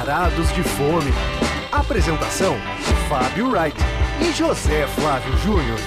Varados 0.00 0.50
de 0.54 0.62
Fome. 0.62 1.10
Apresentação: 1.70 2.56
Fábio 3.06 3.50
Wright 3.50 3.76
e 4.22 4.32
José 4.32 4.86
Flávio 4.86 5.36
Júnior. 5.36 5.78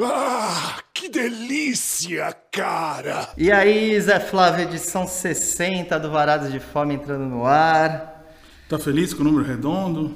Ah, 0.00 0.78
que 0.92 1.08
delícia, 1.08 2.36
cara! 2.50 3.28
E 3.36 3.52
aí, 3.52 4.00
Zé 4.00 4.18
Flávio, 4.18 4.64
edição 4.64 5.06
60 5.06 5.96
do 6.00 6.10
Varados 6.10 6.50
de 6.50 6.58
Fome 6.58 6.94
entrando 6.94 7.24
no 7.24 7.46
ar. 7.46 8.26
Tá 8.68 8.80
feliz 8.80 9.14
com 9.14 9.20
o 9.20 9.24
número 9.24 9.44
redondo? 9.44 10.12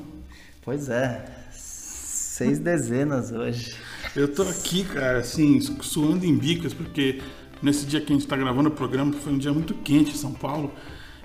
Pois 0.64 0.88
é, 0.88 1.24
seis 1.52 2.58
dezenas 2.58 3.30
hoje. 3.30 3.76
Eu 4.16 4.26
tô 4.26 4.42
aqui, 4.42 4.82
cara, 4.82 5.18
assim, 5.18 5.60
suando 5.80 6.26
em 6.26 6.36
bicas, 6.36 6.74
porque 6.74 7.22
nesse 7.62 7.86
dia 7.86 8.00
que 8.00 8.12
a 8.12 8.16
gente 8.16 8.26
tá 8.26 8.36
gravando 8.36 8.70
o 8.70 8.72
programa 8.72 9.12
foi 9.12 9.32
um 9.32 9.38
dia 9.38 9.52
muito 9.52 9.72
quente 9.72 10.10
em 10.10 10.16
São 10.16 10.32
Paulo 10.32 10.72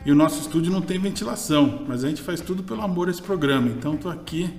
e 0.06 0.12
o 0.12 0.16
nosso 0.16 0.40
estúdio 0.42 0.72
não 0.72 0.82
tem 0.82 0.98
ventilação, 1.00 1.84
mas 1.88 2.04
a 2.04 2.08
gente 2.10 2.22
faz 2.22 2.40
tudo 2.42 2.64
pelo 2.64 2.82
amor 2.82 3.08
a 3.08 3.12
esse 3.12 3.22
programa. 3.22 3.68
Então 3.68 3.98
tô 3.98 4.10
aqui, 4.10 4.50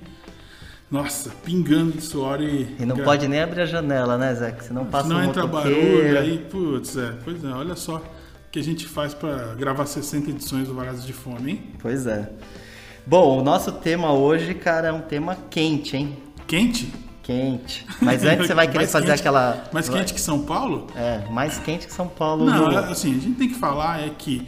nossa, 0.91 1.29
pingando 1.43 1.91
de 1.93 2.01
suor 2.01 2.41
e. 2.41 2.75
E 2.79 2.85
não 2.85 2.95
gra- 2.95 3.05
pode 3.05 3.27
nem 3.27 3.41
abrir 3.41 3.61
a 3.61 3.65
janela, 3.65 4.17
né, 4.17 4.33
Zé? 4.35 4.51
Que 4.51 4.63
senão 4.65 4.85
passa 4.85 5.07
Não 5.07 5.17
um 5.17 5.23
entra 5.23 5.45
barulho, 5.47 6.19
aí, 6.19 6.37
putz, 6.49 6.97
é, 6.97 7.13
pois 7.23 7.43
é, 7.43 7.47
olha 7.47 7.75
só 7.75 7.97
o 7.97 8.01
que 8.51 8.59
a 8.59 8.63
gente 8.63 8.87
faz 8.87 9.13
pra 9.13 9.53
gravar 9.57 9.85
60 9.85 10.31
edições 10.31 10.67
do 10.67 10.73
Varados 10.73 11.05
de 11.05 11.13
Fome, 11.13 11.51
hein? 11.51 11.63
Pois 11.81 12.07
é. 12.07 12.31
Bom, 13.05 13.39
o 13.39 13.43
nosso 13.43 13.71
tema 13.71 14.11
hoje, 14.13 14.53
cara, 14.53 14.87
é 14.89 14.91
um 14.91 15.01
tema 15.01 15.35
quente, 15.49 15.95
hein? 15.97 16.17
Quente? 16.47 16.91
Quente. 17.23 17.85
Mas 18.01 18.23
antes 18.23 18.47
você 18.47 18.53
vai 18.55 18.67
querer 18.67 18.87
fazer 18.87 19.05
quente- 19.07 19.19
aquela. 19.19 19.63
Mais 19.71 19.87
quente 19.87 20.13
que 20.15 20.21
São 20.21 20.43
Paulo? 20.43 20.87
É, 20.95 21.27
mais 21.31 21.59
quente 21.59 21.85
que 21.85 21.93
São 21.93 22.07
Paulo. 22.07 22.45
Não, 22.45 22.67
assim, 22.79 23.11
a 23.15 23.19
gente 23.21 23.37
tem 23.37 23.47
que 23.49 23.55
falar 23.55 24.01
é 24.03 24.09
que 24.09 24.47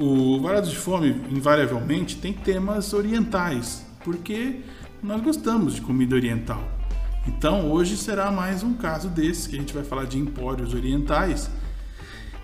o 0.00 0.40
Varados 0.40 0.70
de 0.70 0.78
Fome, 0.78 1.14
invariavelmente, 1.30 2.16
tem 2.16 2.32
temas 2.32 2.94
orientais, 2.94 3.84
porque 4.02 4.60
nós 5.02 5.20
gostamos 5.20 5.74
de 5.74 5.82
comida 5.82 6.14
oriental. 6.14 6.64
Então, 7.28 7.70
hoje 7.70 7.98
será 7.98 8.30
mais 8.30 8.62
um 8.62 8.72
caso 8.72 9.10
desse, 9.10 9.50
que 9.50 9.56
a 9.56 9.58
gente 9.58 9.74
vai 9.74 9.84
falar 9.84 10.06
de 10.06 10.18
empórios 10.18 10.72
orientais. 10.72 11.50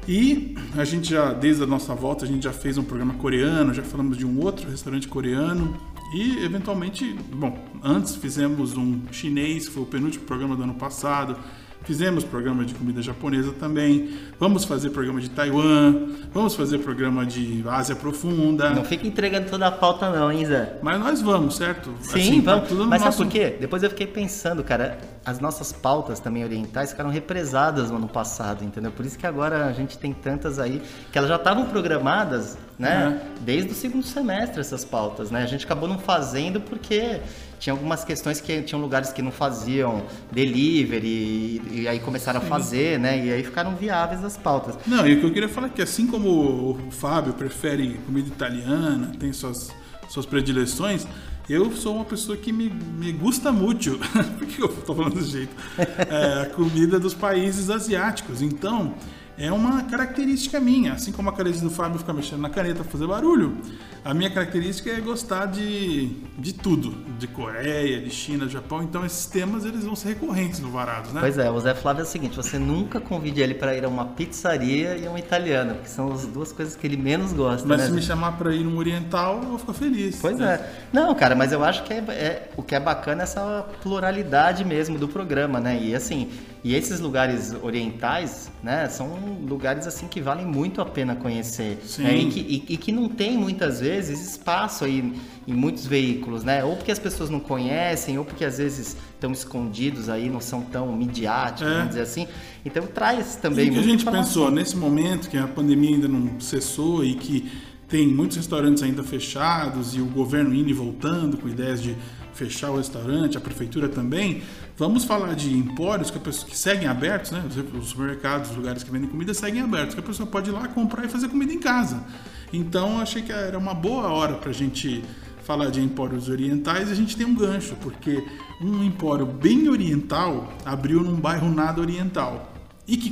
E 0.07 0.55
a 0.77 0.85
gente 0.85 1.09
já, 1.09 1.33
desde 1.33 1.63
a 1.63 1.67
nossa 1.67 1.95
volta, 1.95 2.27
a 2.27 2.29
gente 2.29 2.45
já 2.45 2.53
fez 2.53 2.77
um 2.77 2.85
programa 2.85 3.15
coreano, 3.15 3.73
já 3.73 3.83
falamos 3.83 4.19
de 4.19 4.27
um 4.27 4.39
outro 4.39 4.71
restaurante 4.71 5.09
coreano. 5.09 5.75
E, 6.15 6.45
eventualmente, 6.45 7.11
bom, 7.33 7.59
antes 7.83 8.17
fizemos 8.17 8.77
um 8.77 9.01
chinês, 9.11 9.67
foi 9.67 9.83
o 9.83 9.87
penúltimo 9.87 10.27
programa 10.27 10.55
do 10.55 10.63
ano 10.63 10.75
passado. 10.75 11.39
Fizemos 11.87 12.25
programa 12.25 12.65
de 12.65 12.75
comida 12.75 13.01
japonesa 13.01 13.53
também. 13.53 14.11
Vamos 14.41 14.65
fazer 14.65 14.91
programa 14.91 15.21
de 15.21 15.31
Taiwan. 15.31 15.95
Vamos 16.35 16.57
fazer 16.57 16.79
programa 16.79 17.25
de 17.25 17.63
Ásia 17.69 17.95
Profunda. 17.95 18.71
Não 18.71 18.85
fica 18.85 19.07
entregando 19.07 19.49
toda 19.49 19.69
a 19.69 19.71
pauta, 19.71 20.11
não, 20.11 20.33
hein, 20.33 20.45
Zé? 20.45 20.79
Mas 20.83 20.99
nós 20.99 21.23
vamos, 21.23 21.55
certo? 21.57 21.95
Sim, 22.01 22.19
Assim, 22.21 22.43
tá 22.43 22.55
vamos. 22.57 22.69
tudo 22.71 22.83
no 22.85 22.91
Mas 22.91 23.01
nosso- 23.03 23.19
sabe 23.19 23.31
por 23.31 23.33
quê? 23.33 23.57
Depois 23.61 23.85
eu 23.85 23.91
fiquei 23.91 24.07
pensando, 24.09 24.65
cara, 24.65 24.99
as 25.25 25.39
nossas 25.39 25.71
pautas 25.73 26.19
também 26.19 26.43
orientais 26.43 26.91
ficaram 26.91 27.09
represadas 27.09 27.89
no 27.89 27.99
ano 27.99 28.09
passado, 28.09 28.65
entendeu? 28.65 28.91
Por 28.91 29.07
isso 29.07 29.17
que 29.17 29.27
agora 29.27 29.67
a 29.67 29.73
gente 29.73 29.97
tem 29.97 30.13
tantas 30.13 30.59
aí 30.59 30.83
que 31.13 31.17
elas 31.17 31.31
já 31.31 31.37
estavam 31.37 31.67
programadas, 31.67 32.59
né? 32.79 33.21
Desde 33.41 33.73
o 33.73 33.75
segundo 33.75 34.05
semestre 34.05 34.61
essas 34.61 34.85
pautas, 34.85 35.31
né? 35.31 35.43
A 35.43 35.47
gente 35.47 35.65
acabou 35.65 35.89
não 35.89 35.99
fazendo 35.99 36.61
porque 36.61 37.21
tinha 37.59 37.73
algumas 37.73 38.05
questões 38.05 38.41
que 38.41 38.63
tinham 38.63 38.81
lugares 38.81 39.13
que 39.13 39.23
não 39.23 39.33
faziam 39.33 40.03
delivery 40.31 41.07
e, 41.07 41.81
e 41.81 41.89
aí 41.89 41.99
começaram 41.99 42.39
a 42.39 42.43
fazer, 42.43 42.99
né? 42.99 43.25
E 43.25 43.33
aí 43.33 43.43
ficaram 43.43 43.75
viáveis 43.75 44.23
as 44.23 44.37
pautas. 44.37 44.77
Não, 44.87 45.07
e 45.07 45.15
o 45.15 45.21
que 45.21 45.27
eu 45.27 45.33
queria 45.33 45.49
falar 45.49 45.69
é 45.69 45.71
que 45.71 45.83
assim 45.83 46.07
como 46.07 46.29
o 46.29 46.91
Fábio 46.91 47.33
prefere 47.33 47.95
comida 48.07 48.29
italiana, 48.29 49.13
tem 49.19 49.33
suas, 49.33 49.71
suas 50.09 50.27
predileções, 50.27 51.07
eu 51.49 51.71
sou 51.73 51.95
uma 51.95 52.05
pessoa 52.05 52.37
que 52.37 52.53
me, 52.53 52.69
me 52.69 53.13
gusta 53.13 53.53
muito, 53.53 53.99
por 54.37 54.47
que 54.47 54.61
eu 54.61 54.69
tô 54.69 54.95
falando 54.95 55.15
desse 55.15 55.31
jeito? 55.31 55.55
É, 55.79 56.43
a 56.43 56.47
comida 56.47 56.99
dos 56.99 57.15
países 57.15 57.71
asiáticos. 57.71 58.43
Então, 58.43 58.95
é 59.39 59.53
uma 59.53 59.83
característica 59.83 60.59
minha. 60.61 60.95
Assim 60.95 61.13
como 61.13 61.29
a 61.29 61.33
característica 61.33 61.69
do 61.69 61.75
Fábio 61.75 61.99
ficar 61.99 62.13
mexendo 62.13 62.41
na 62.41 62.51
caneta 62.51 62.83
fazer 62.85 63.07
barulho, 63.07 63.57
a 64.05 64.15
minha 64.15 64.31
característica 64.31 64.91
é 64.91 65.01
gostar 65.01 65.47
de, 65.47 66.11
de 66.39 66.53
tudo. 66.55 66.95
De 67.19 67.27
Coreia, 67.27 68.01
de 68.01 68.11
China, 68.11 68.47
de 68.47 68.53
Japão. 68.53 68.83
Então, 68.83 69.05
esses 69.05 69.27
temas 69.27 69.65
eles 69.65 69.85
vão 69.85 69.97
ser 69.97 70.09
recorrentes 70.11 70.61
no 70.61 70.71
Varados, 70.71 71.13
né? 71.13 71.21
Pois 71.21 71.39
é, 71.39 71.51
o 71.51 71.59
Zé 71.61 71.75
Flávio 71.75 72.01
é 72.01 72.05
o 72.05 72.07
seguinte, 72.07 72.37
você 72.37 72.59
nunca 72.59 73.01
convide 73.01 73.41
ele 73.41 73.55
para 73.55 73.75
ir 73.75 73.85
a 73.85 73.89
uma 73.89 74.05
pizzaria 74.05 74.97
e 74.97 75.07
a 75.07 75.11
uma 75.11 75.19
italiana, 75.19 75.75
porque 75.75 75.89
são 75.89 76.13
as 76.13 76.27
duas 76.27 76.53
coisas 76.53 76.77
que 76.77 76.87
ele 76.87 76.97
menos 76.97 77.33
gosta, 77.33 77.67
Mas 77.67 77.79
né? 77.81 77.87
se 77.87 77.93
me 77.93 78.03
chamar 78.03 78.33
pra 78.33 78.55
ir 78.55 78.65
num 78.65 78.77
oriental, 78.77 79.41
eu 79.43 79.49
vou 79.49 79.59
ficar 79.59 79.73
feliz. 79.73 80.19
Pois 80.21 80.41
é. 80.41 80.71
Não, 80.93 81.15
cara, 81.15 81.35
mas 81.35 81.53
eu 81.53 81.65
acho 81.65 81.83
que 81.85 81.93
é, 81.93 81.97
é- 81.97 82.51
o 82.57 82.63
que 82.63 82.75
é 82.75 82.81
bacana 82.81 83.23
é 83.23 83.25
essa 83.25 83.67
pluralidade 83.83 84.65
mesmo 84.65 84.99
do 84.99 85.09
programa, 85.09 85.59
né? 85.59 85.79
E 85.83 85.95
assim, 85.95 86.31
e 86.65 86.75
esses 86.75 86.99
lugares 87.01 87.55
orientais, 87.63 88.51
né, 88.63 88.89
são 88.89 89.09
lugares 89.49 89.87
assim 89.87 90.09
que 90.09 90.21
valem 90.21 90.45
muito 90.45 90.81
a 90.81 90.85
pena 90.85 91.15
conhecer. 91.15 91.79
Né? 91.99 92.17
E, 92.19 92.31
que, 92.31 92.41
e- 92.41 92.65
e 92.75 92.77
que 92.77 92.91
não 92.91 93.09
tem 93.09 93.37
muitas 93.39 93.81
vezes 93.81 94.21
espaço 94.31 94.85
aí 94.85 95.13
em 95.47 95.55
muitos 95.55 95.87
veículos, 95.87 96.43
né? 96.43 96.65
Ou 96.65 96.75
porque 96.77 96.91
as 96.91 96.99
pessoas 96.99 97.31
não 97.31 97.39
conhecem, 97.39 98.19
ou 98.19 98.25
porque 98.25 98.45
às 98.45 98.59
vezes 98.59 98.97
estão 99.15 99.31
escondidos 99.31 100.09
aí, 100.09 100.29
não 100.29 100.41
são 100.41 100.61
tão 100.63 100.91
midiáticos, 100.97 101.71
É. 101.71 101.75
vamos 101.75 101.89
dizer 101.91 102.01
assim. 102.03 102.27
Então 102.65 102.85
traz 102.87 103.37
E 103.37 103.39
também 103.39 103.71
o 103.71 103.73
que 103.75 103.79
a 103.79 103.83
gente 103.83 104.05
pensou 104.05 104.51
nesse 104.51 104.77
momento 104.77 105.29
que 105.31 105.39
a 105.39 105.47
pandemia 105.47 105.91
ainda 105.95 106.09
não 106.09 106.41
cessou 106.41 107.05
e 107.05 107.15
que 107.15 107.49
tem 107.89 108.09
muitos 108.09 108.37
restaurantes 108.37 108.83
ainda 108.83 109.05
fechados 109.05 109.95
e 109.95 110.01
o 110.01 110.07
governo 110.07 110.53
indo 110.53 110.69
e 110.69 110.73
voltando 110.73 111.37
com 111.37 111.49
ideias 111.49 111.81
de 111.81 111.95
fechar 112.37 112.71
o 112.71 112.77
restaurante, 112.77 113.37
a 113.37 113.41
prefeitura 113.41 113.89
também. 113.89 114.43
Vamos 114.77 115.05
falar 115.05 115.35
de 115.35 115.53
empórios 115.53 116.11
que, 116.11 116.19
pessoa, 116.19 116.49
que 116.51 116.57
seguem 116.57 116.87
abertos, 116.87 117.31
né? 117.33 117.43
Os- 117.49 117.57
Os 117.83 117.89
supermercados, 117.89 118.51
os 118.51 118.57
lugares 118.57 118.83
que 118.83 118.91
vendem 118.91 119.09
comida 119.09 119.33
seguem 119.35 119.61
abertos, 119.63 119.95
que 119.95 120.01
a 120.01 120.05
pessoa 120.05 120.27
pode 120.29 120.51
ir 120.51 120.53
lá 120.53 120.69
comprar 120.69 121.05
e 121.05 121.09
fazer 121.09 121.29
comida 121.29 121.53
em 121.53 121.59
casa. 121.59 122.05
Então 122.53 123.01
achei 123.01 123.23
que 123.23 123.33
era 123.33 123.59
uma 123.59 123.75
boa 123.75 124.09
hora 124.09 124.35
para 124.35 124.51
a 124.51 124.55
gente 124.55 125.03
falar 125.43 125.71
de 125.71 125.81
empórios 125.81 126.29
orientais 126.29 126.91
a 126.91 126.95
gente 126.95 127.17
tem 127.17 127.25
um 127.27 127.35
gancho, 127.35 127.77
porque 127.81 128.23
um 128.61 128.83
empório 128.83 129.25
bem 129.27 129.69
oriental 129.69 130.53
abriu 130.65 131.03
num 131.03 131.15
bairro 131.17 131.49
nada 131.49 131.81
oriental. 131.81 132.53
E 132.89 132.97
que 132.97 133.11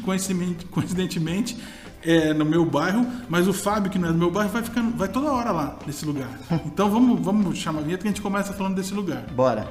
coincidentemente 0.71 1.56
é 2.05 2.35
no 2.35 2.45
meu 2.45 2.65
bairro, 2.65 3.07
mas 3.29 3.49
o 3.49 3.53
Fábio, 3.53 3.91
que 3.91 3.99
não 3.99 4.09
é 4.09 4.13
do 4.13 4.19
meu 4.19 4.31
bairro, 4.31 4.51
vai, 4.51 4.63
ficando, 4.63 4.97
vai 4.97 5.09
toda 5.09 5.33
hora 5.33 5.51
lá 5.51 5.79
nesse 5.87 6.05
lugar. 6.05 6.29
Então 6.67 6.91
vamos, 6.91 7.21
vamos 7.21 7.57
chamar 7.57 7.81
a 7.81 7.83
vinheta 7.83 8.03
que 8.03 8.09
a 8.09 8.11
gente 8.11 8.23
começa 8.23 8.53
falando 8.53 8.75
desse 8.75 8.93
lugar. 8.93 9.23
Bora. 9.33 9.67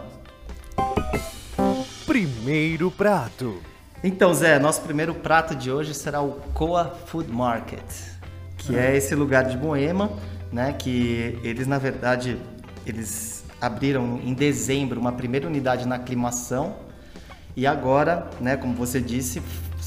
Primeiro 2.06 2.90
prato. 2.92 3.62
Então, 4.04 4.34
Zé, 4.34 4.60
nosso 4.60 4.82
primeiro 4.82 5.14
prato 5.14 5.56
de 5.56 5.72
hoje 5.72 5.94
será 5.94 6.22
o 6.22 6.34
Coa 6.54 6.98
Food 7.06 7.32
Market, 7.32 7.84
que 8.58 8.76
é 8.76 8.96
esse 8.96 9.16
lugar 9.16 9.46
de 9.46 9.58
Moema, 9.58 10.12
né? 10.52 10.74
Que 10.74 11.40
eles, 11.44 11.68
na 11.68 11.78
verdade, 11.78 12.38
eles 12.86 13.46
abriram 13.62 14.20
em 14.24 14.34
dezembro 14.34 15.00
uma 15.00 15.14
primeira 15.14 15.48
unidade 15.48 15.88
na 15.88 15.96
aclimação 15.96 16.76
e 17.56 17.68
agora, 17.68 18.30
né, 18.42 18.58
como 18.58 18.74
você 18.74 19.00
disse, 19.00 19.42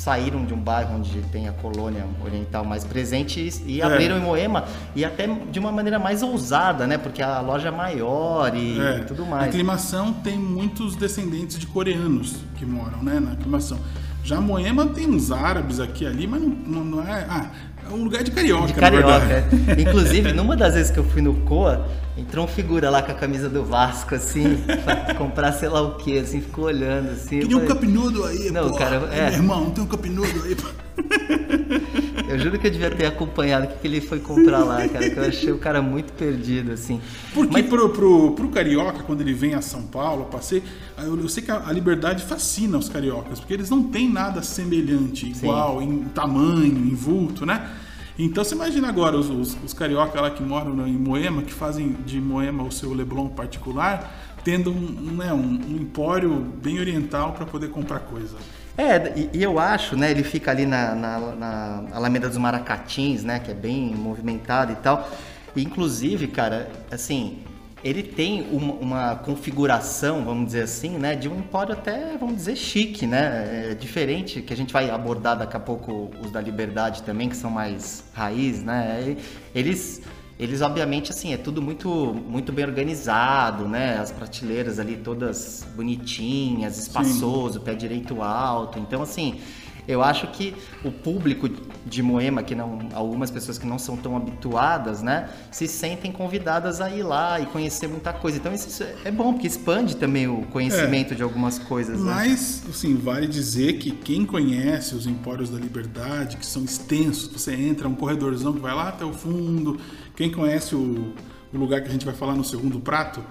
saíram 0.07 0.45
de 0.45 0.55
um 0.55 0.57
bairro 0.61 0.95
onde 0.99 1.21
tem 1.33 1.49
a 1.49 1.53
colônia 1.53 2.07
oriental 2.25 2.65
mais 2.65 2.85
presente 2.85 3.41
e, 3.67 3.73
e 3.73 3.81
É. 3.81 3.85
abriram 3.85 4.17
em 4.17 4.21
Moema 4.21 4.65
e 4.95 5.05
até 5.05 5.27
de 5.27 5.59
uma 5.59 5.73
maneira 5.73 5.99
mais 5.99 6.23
ousada, 6.23 6.87
né? 6.87 6.97
Porque 6.97 7.21
a 7.21 7.41
loja 7.41 7.69
é 7.69 7.71
maior 7.73 8.55
e 8.55 8.79
É, 8.79 9.01
tudo 9.01 9.25
A 9.25 9.27
mais. 9.27 9.49
aclimação 9.49 10.13
tem 10.13 10.39
muitos 10.39 10.95
descendentes 10.95 11.59
de 11.59 11.67
coreanos 11.67 12.37
que 12.57 12.65
moram 12.65 13.03
né, 13.03 13.19
na 13.19 13.33
aclimação. 13.33 13.79
Já 14.27 14.41
Moema 14.41 14.85
tem 14.87 15.07
uns 15.07 15.31
árabes 15.31 15.79
aqui 15.79 16.05
ali, 16.05 16.27
mas 16.27 16.43
não, 16.43 16.49
não, 16.49 16.85
não 16.85 17.01
é. 17.03 17.25
Ah, 17.31 17.47
é 17.89 17.95
um 17.95 18.03
lugar 18.03 18.25
de 18.25 18.33
carioca, 18.33 18.67
De 18.67 18.75
carioca. 18.75 19.25
é. 19.25 19.47
Inclusive, 19.81 20.33
numa 20.33 20.57
das 20.57 20.75
vezes 20.75 20.91
que 20.91 20.99
eu 20.99 21.05
fui 21.05 21.23
no 21.23 21.33
Coa, 21.43 21.87
entrou 22.19 22.45
um 22.45 22.49
figura 22.49 22.91
lá 22.91 23.03
com 23.03 23.13
a 23.13 23.15
camisa 23.15 23.49
do 23.49 23.65
Vasco, 23.65 24.17
assim, 24.17 24.57
pra 24.85 24.97
comprar 25.15 25.53
sei 25.53 25.69
lá 25.69 25.81
o 25.81 25.95
que, 25.95 26.19
assim, 26.19 26.41
ficou 26.41 26.65
olhando, 26.65 27.11
assim. 27.13 27.39
Queria 27.39 27.57
um 27.57 27.61
falei- 27.61 27.69
capinudo 27.75 28.25
aí, 28.25 28.51
Não, 28.51 28.69
pô. 28.71 28.77
cara, 28.77 28.97
é. 29.13 29.27
Meu 29.31 29.33
irmão, 29.35 29.61
não 29.67 29.71
tem 29.71 29.85
um 29.85 29.87
capinudo 29.87 30.43
aí, 30.45 30.57
pô. 30.57 30.67
Eu 32.29 32.39
juro 32.39 32.59
que 32.59 32.67
eu 32.67 32.71
devia 32.71 32.91
ter 32.91 33.07
acompanhado 33.07 33.67
o 33.67 33.69
que, 33.69 33.75
que 33.79 33.87
ele 33.87 34.01
foi 34.01 34.19
comprar 34.19 34.65
lá, 34.65 34.89
cara, 34.89 35.09
que 35.09 35.17
eu 35.17 35.25
achei 35.25 35.53
o 35.53 35.59
cara 35.59 35.81
muito 35.81 36.13
perdido, 36.13 36.73
assim. 36.73 37.01
Porque 37.33 37.53
Mas- 37.53 37.67
pro, 37.67 37.89
pro, 37.91 38.33
pro 38.33 38.49
carioca, 38.49 39.03
quando 39.05 39.21
ele 39.21 39.33
vem 39.33 39.55
a 39.55 39.63
São 39.63 39.83
Paulo, 39.83 40.25
passei, 40.25 40.63
eu, 40.99 41.19
eu 41.19 41.29
sei 41.29 41.43
que 41.43 41.51
a, 41.51 41.69
a 41.69 41.73
liberdade 41.73 42.25
fascina 42.25 42.77
os 42.79 42.89
cariocas, 42.89 43.39
porque 43.39 43.55
eles 43.55 43.71
não 43.71 43.85
têm 43.85 44.11
nada 44.11 44.43
semelhante, 44.43 45.27
igual, 45.31 45.81
em 45.81 46.05
tamanho, 46.05 46.67
em 46.67 46.95
vulto, 46.95 47.47
né? 47.47 47.71
Então 48.19 48.43
você 48.43 48.55
imagina 48.55 48.89
agora 48.89 49.17
os, 49.17 49.29
os, 49.29 49.57
os 49.63 49.73
carioca 49.75 50.21
lá 50.21 50.31
que 50.31 50.43
moram 50.43 50.87
em 50.87 50.97
Moema, 50.97 51.43
que 51.43 51.53
fazem 51.53 51.97
de 52.07 52.19
Moema 52.21 52.63
o 52.63 52.73
seu 52.73 52.95
Leblon 52.95 53.29
particular, 53.29 54.35
tendo 54.43 54.71
um, 54.71 54.75
um, 54.75 55.17
né, 55.17 55.33
um, 55.35 55.39
um 55.39 55.77
empório 55.77 56.31
bem 56.63 56.81
oriental 56.81 57.33
para 57.33 57.45
poder 57.45 57.69
comprar 57.69 58.01
coisa. 58.01 58.37
É, 58.79 59.13
e, 59.17 59.31
e 59.39 59.43
eu 59.43 59.59
acho, 59.59 59.97
né, 59.97 60.11
ele 60.11 60.23
fica 60.23 60.51
ali 60.51 60.67
na, 60.67 60.95
na, 60.95 61.19
na 61.19 61.85
Alameda 61.93 62.29
dos 62.29 62.37
Maracatins, 62.37 63.25
né, 63.25 63.39
que 63.39 63.51
é 63.51 63.55
bem 63.55 63.95
movimentado 63.95 64.73
e 64.73 64.77
tal. 64.77 65.11
Inclusive, 65.57 66.29
cara, 66.29 66.69
assim, 66.91 67.39
ele 67.83 68.03
tem 68.03 68.47
uma, 68.51 68.73
uma, 68.75 69.15
configuração, 69.17 70.25
vamos 70.25 70.47
dizer 70.47 70.63
assim, 70.63 70.99
né, 70.99 71.15
de 71.15 71.27
um 71.29 71.39
empório 71.39 71.73
até, 71.73 72.17
vamos 72.19 72.37
dizer, 72.37 72.57
chique, 72.57 73.07
né, 73.07 73.71
é 73.71 73.75
diferente, 73.75 74.43
que 74.43 74.53
a 74.53 74.57
gente 74.57 74.73
vai 74.73 74.91
abordar 74.91 75.39
daqui 75.39 75.57
a 75.57 75.61
pouco 75.61 76.11
os 76.21 76.31
da 76.31 76.41
Liberdade 76.41 77.03
também, 77.03 77.31
que 77.31 77.37
são 77.37 77.51
mais 77.51 78.05
raiz, 78.13 78.63
né, 78.63 79.17
eles 79.55 80.03
eles 80.39 80.61
obviamente 80.61 81.11
assim 81.11 81.33
é 81.33 81.37
tudo 81.37 81.63
muito 81.63 81.89
muito 81.89 82.53
bem 82.53 82.65
organizado 82.65 83.67
né 83.67 83.99
as 83.99 84.13
prateleiras 84.13 84.79
ali 84.79 84.97
todas 84.97 85.67
bonitinhas 85.75 86.79
espaçoso 86.79 87.59
Sim. 87.59 87.65
pé 87.65 87.75
direito 87.75 88.23
alto 88.23 88.79
então 88.79 89.03
assim 89.03 89.41
eu 89.89 90.03
acho 90.03 90.27
que 90.29 90.53
o 90.85 90.91
público 90.91 91.49
de 91.85 92.03
Moema, 92.03 92.43
que 92.43 92.55
não, 92.55 92.81
algumas 92.93 93.31
pessoas 93.31 93.57
que 93.57 93.67
não 93.67 93.79
são 93.79 93.97
tão 93.97 94.17
habituadas, 94.17 95.01
né, 95.01 95.29
se 95.51 95.69
sentem 95.69 96.11
convidadas 96.11 96.81
a 96.81 96.91
ir 96.91 97.05
lá 97.05 97.39
e 97.41 97.47
conhecer 97.47 97.87
muita 97.87 98.13
coisa. 98.13 98.39
Então 98.39 98.53
isso 98.53 98.85
é 99.05 99.11
bom, 99.11 99.33
porque 99.33 99.47
expande 99.47 99.97
também 99.97 100.27
o 100.27 100.43
conhecimento 100.47 101.15
é, 101.15 101.17
de 101.17 101.23
algumas 101.23 101.59
coisas. 101.59 102.01
Né? 102.01 102.13
Mas, 102.13 102.63
né? 102.65 102.71
assim, 102.71 102.97
vale 102.97 103.29
dizer 103.29 103.75
que 103.75 103.93
quem 103.93 104.27
conhece 104.27 104.95
os 104.95 105.07
Empórios 105.07 105.51
da 105.51 105.59
Liberdade, 105.59 106.37
que 106.37 106.47
são 106.47 106.65
extensos, 106.65 107.29
você 107.29 107.55
entra 107.55 107.89
um 107.89 107.95
corredorzão 107.95 108.53
que 108.53 108.61
vai 108.61 108.75
lá 108.75 108.89
até 108.89 109.05
o 109.05 109.13
fundo, 109.13 109.79
quem 110.17 110.31
conhece 110.31 110.75
o, 110.75 111.15
o 111.53 111.59
lugar 111.59 111.81
que 111.83 111.89
a 111.89 111.93
gente 111.93 112.05
vai 112.05 112.15
falar 112.15 112.35
no 112.35 112.45
segundo 112.45 112.81
prato, 112.81 113.23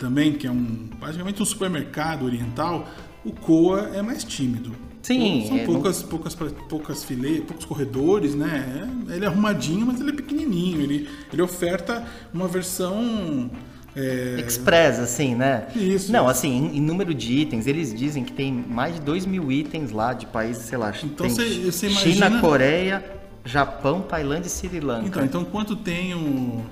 também, 0.00 0.32
que 0.32 0.46
é 0.46 0.50
um 0.50 0.88
basicamente 0.98 1.40
um 1.42 1.44
supermercado 1.44 2.24
oriental, 2.24 2.88
o 3.24 3.30
Coa 3.32 3.90
é 3.94 4.00
mais 4.00 4.24
tímido. 4.24 4.74
Sim. 5.02 5.44
São 5.46 5.58
é, 5.58 5.64
poucas, 5.64 6.02
não... 6.02 6.08
poucas, 6.08 6.34
poucas 6.68 7.04
fileiras, 7.04 7.44
poucos 7.44 7.64
corredores, 7.64 8.34
né? 8.34 8.88
Ele 9.08 9.24
é 9.24 9.28
arrumadinho, 9.28 9.86
mas 9.86 10.00
ele 10.00 10.10
é 10.10 10.14
pequenininho. 10.14 10.80
Ele, 10.80 11.08
ele 11.32 11.42
oferta 11.42 12.04
uma 12.32 12.48
versão... 12.48 13.50
É... 13.94 14.42
Express, 14.46 15.00
assim, 15.00 15.34
né? 15.34 15.66
Isso. 15.74 16.12
Não, 16.12 16.28
assim, 16.28 16.70
em, 16.72 16.80
número 16.80 17.12
de 17.12 17.32
itens, 17.32 17.66
eles 17.66 17.92
dizem 17.92 18.22
que 18.22 18.32
tem 18.32 18.52
mais 18.52 18.94
de 18.94 19.00
2 19.00 19.26
mil 19.26 19.50
itens 19.50 19.90
lá 19.90 20.12
de 20.12 20.26
países, 20.26 20.64
sei 20.64 20.78
lá, 20.78 20.92
então, 21.02 21.28
você 21.28 21.88
imagina... 21.88 22.28
China, 22.28 22.40
Coreia, 22.40 23.19
Japão, 23.44 24.02
Tailândia 24.02 24.48
e 24.48 24.50
Sri 24.50 24.80
Lanka. 24.80 25.06
Então, 25.06 25.24
então 25.24 25.44
quanto 25.44 25.76
tem 25.76 26.14
o, 26.14 26.64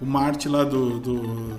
o 0.00 0.06
Marte 0.06 0.48
lá 0.48 0.64
do, 0.64 0.98
do 0.98 1.56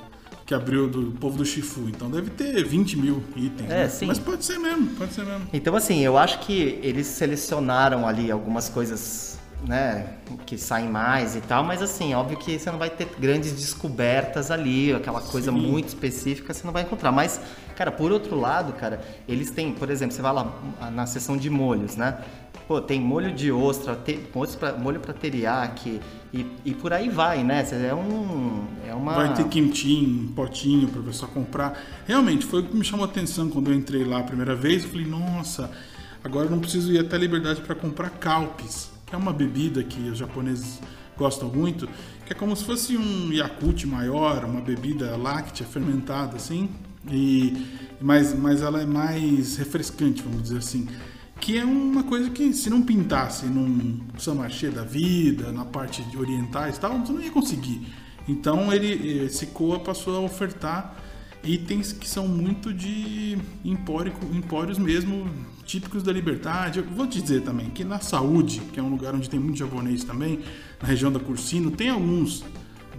que 0.47 0.53
abriu 0.53 0.87
do 0.87 1.11
povo 1.19 1.37
do 1.37 1.45
Shifu. 1.45 1.89
Então 1.89 2.09
deve 2.09 2.29
ter 2.29 2.63
20 2.63 2.97
mil 2.97 3.21
itens. 3.35 3.69
É, 3.69 3.83
né? 3.83 3.89
sim. 3.89 4.05
Mas 4.05 4.17
pode 4.17 4.45
ser 4.45 4.57
mesmo, 4.57 4.87
pode 4.95 5.13
ser 5.13 5.25
mesmo. 5.25 5.45
Então, 5.51 5.75
assim, 5.75 5.99
eu 5.99 6.17
acho 6.17 6.39
que 6.39 6.79
eles 6.81 7.05
selecionaram 7.05 8.07
ali 8.07 8.31
algumas 8.31 8.69
coisas, 8.69 9.37
né, 9.67 10.07
que 10.45 10.57
saem 10.57 10.87
mais 10.89 11.35
e 11.35 11.41
tal, 11.41 11.65
mas 11.65 11.81
assim, 11.81 12.13
óbvio 12.13 12.37
que 12.37 12.57
você 12.57 12.71
não 12.71 12.79
vai 12.79 12.89
ter 12.89 13.09
grandes 13.19 13.51
descobertas 13.51 14.49
ali, 14.49 14.93
aquela 14.93 15.19
coisa 15.19 15.51
sim. 15.51 15.57
muito 15.57 15.89
específica 15.89 16.53
você 16.53 16.65
não 16.65 16.71
vai 16.71 16.83
encontrar. 16.83 17.11
Mas, 17.11 17.41
cara, 17.77 17.91
por 17.91 18.11
outro 18.11 18.35
lado, 18.35 18.73
cara, 18.73 18.99
eles 19.27 19.51
têm, 19.51 19.71
por 19.71 19.91
exemplo, 19.91 20.15
você 20.15 20.21
vai 20.21 20.33
lá 20.33 20.51
na 20.91 21.05
seção 21.05 21.37
de 21.37 21.47
molhos, 21.47 21.95
né? 21.95 22.17
Pô, 22.67 22.81
tem 22.81 22.99
molho 22.99 23.31
de 23.31 23.51
ostra, 23.51 23.95
te, 23.95 24.19
molho 24.79 24.99
para 24.99 25.13
teriyaki 25.13 26.01
e, 26.33 26.45
e 26.65 26.73
por 26.73 26.91
aí 26.91 27.07
vai, 27.07 27.43
né? 27.43 27.63
É 27.71 27.93
um 27.93 28.65
é 28.85 28.93
uma 28.95 29.13
Vai 29.13 29.33
ter 29.35 29.59
em 29.59 30.27
potinho 30.35 30.87
para 30.87 31.03
pessoa 31.03 31.31
comprar. 31.31 31.79
Realmente 32.07 32.47
foi 32.47 32.61
o 32.61 32.63
que 32.63 32.75
me 32.75 32.83
chamou 32.83 33.05
a 33.05 33.09
atenção 33.09 33.47
quando 33.47 33.69
eu 33.69 33.75
entrei 33.75 34.03
lá 34.03 34.19
a 34.19 34.23
primeira 34.23 34.55
vez. 34.55 34.83
Eu 34.83 34.89
falei, 34.89 35.05
nossa, 35.05 35.69
agora 36.23 36.47
eu 36.47 36.51
não 36.51 36.59
preciso 36.59 36.91
ir 36.91 36.99
até 36.99 37.15
a 37.15 37.19
Liberdade 37.19 37.61
para 37.61 37.75
comprar 37.75 38.09
calpis, 38.09 38.91
que 39.05 39.13
é 39.13 39.17
uma 39.17 39.31
bebida 39.31 39.83
que 39.83 40.09
os 40.09 40.17
japoneses 40.17 40.81
gostam 41.15 41.47
muito, 41.47 41.87
que 42.25 42.33
é 42.33 42.35
como 42.35 42.55
se 42.55 42.65
fosse 42.65 42.97
um 42.97 43.31
Yakult 43.31 43.85
maior, 43.85 44.43
uma 44.45 44.61
bebida 44.61 45.15
láctea 45.15 45.65
fermentada 45.65 46.35
assim, 46.35 46.69
e 47.09 47.65
mas 48.01 48.33
mas 48.33 48.61
ela 48.61 48.81
é 48.81 48.85
mais 48.85 49.57
refrescante, 49.57 50.21
vamos 50.21 50.43
dizer 50.43 50.57
assim 50.57 50.87
que 51.39 51.57
é 51.57 51.63
uma 51.63 52.03
coisa 52.03 52.29
que 52.29 52.53
se 52.53 52.69
não 52.69 52.81
pintasse 52.81 53.45
num 53.45 54.01
samachê 54.17 54.69
da 54.69 54.83
vida, 54.83 55.51
na 55.51 55.63
parte 55.63 56.01
de 56.03 56.17
orientais 56.17 56.77
e 56.77 56.79
tal, 56.79 56.99
você 56.99 57.13
não 57.13 57.21
ia 57.21 57.31
conseguir. 57.31 57.87
Então 58.27 58.73
ele, 58.73 59.23
esse 59.25 59.47
Coa 59.47 59.79
passou 59.79 60.17
a 60.17 60.19
ofertar 60.19 60.95
itens 61.43 61.93
que 61.93 62.07
são 62.07 62.27
muito 62.27 62.73
de 62.73 63.37
empório, 63.63 64.11
empórios 64.33 64.77
mesmo 64.77 65.29
típicos 65.63 66.03
da 66.03 66.11
liberdade. 66.11 66.79
Eu 66.79 66.85
vou 66.85 67.07
te 67.07 67.21
dizer 67.21 67.41
também 67.41 67.69
que 67.69 67.83
na 67.83 67.99
saúde, 67.99 68.61
que 68.73 68.79
é 68.79 68.83
um 68.83 68.89
lugar 68.89 69.15
onde 69.15 69.29
tem 69.29 69.39
muito 69.39 69.57
japonês 69.57 70.03
também, 70.03 70.39
na 70.81 70.87
região 70.87 71.11
da 71.11 71.19
Cursino, 71.19 71.71
tem 71.71 71.89
alguns 71.89 72.43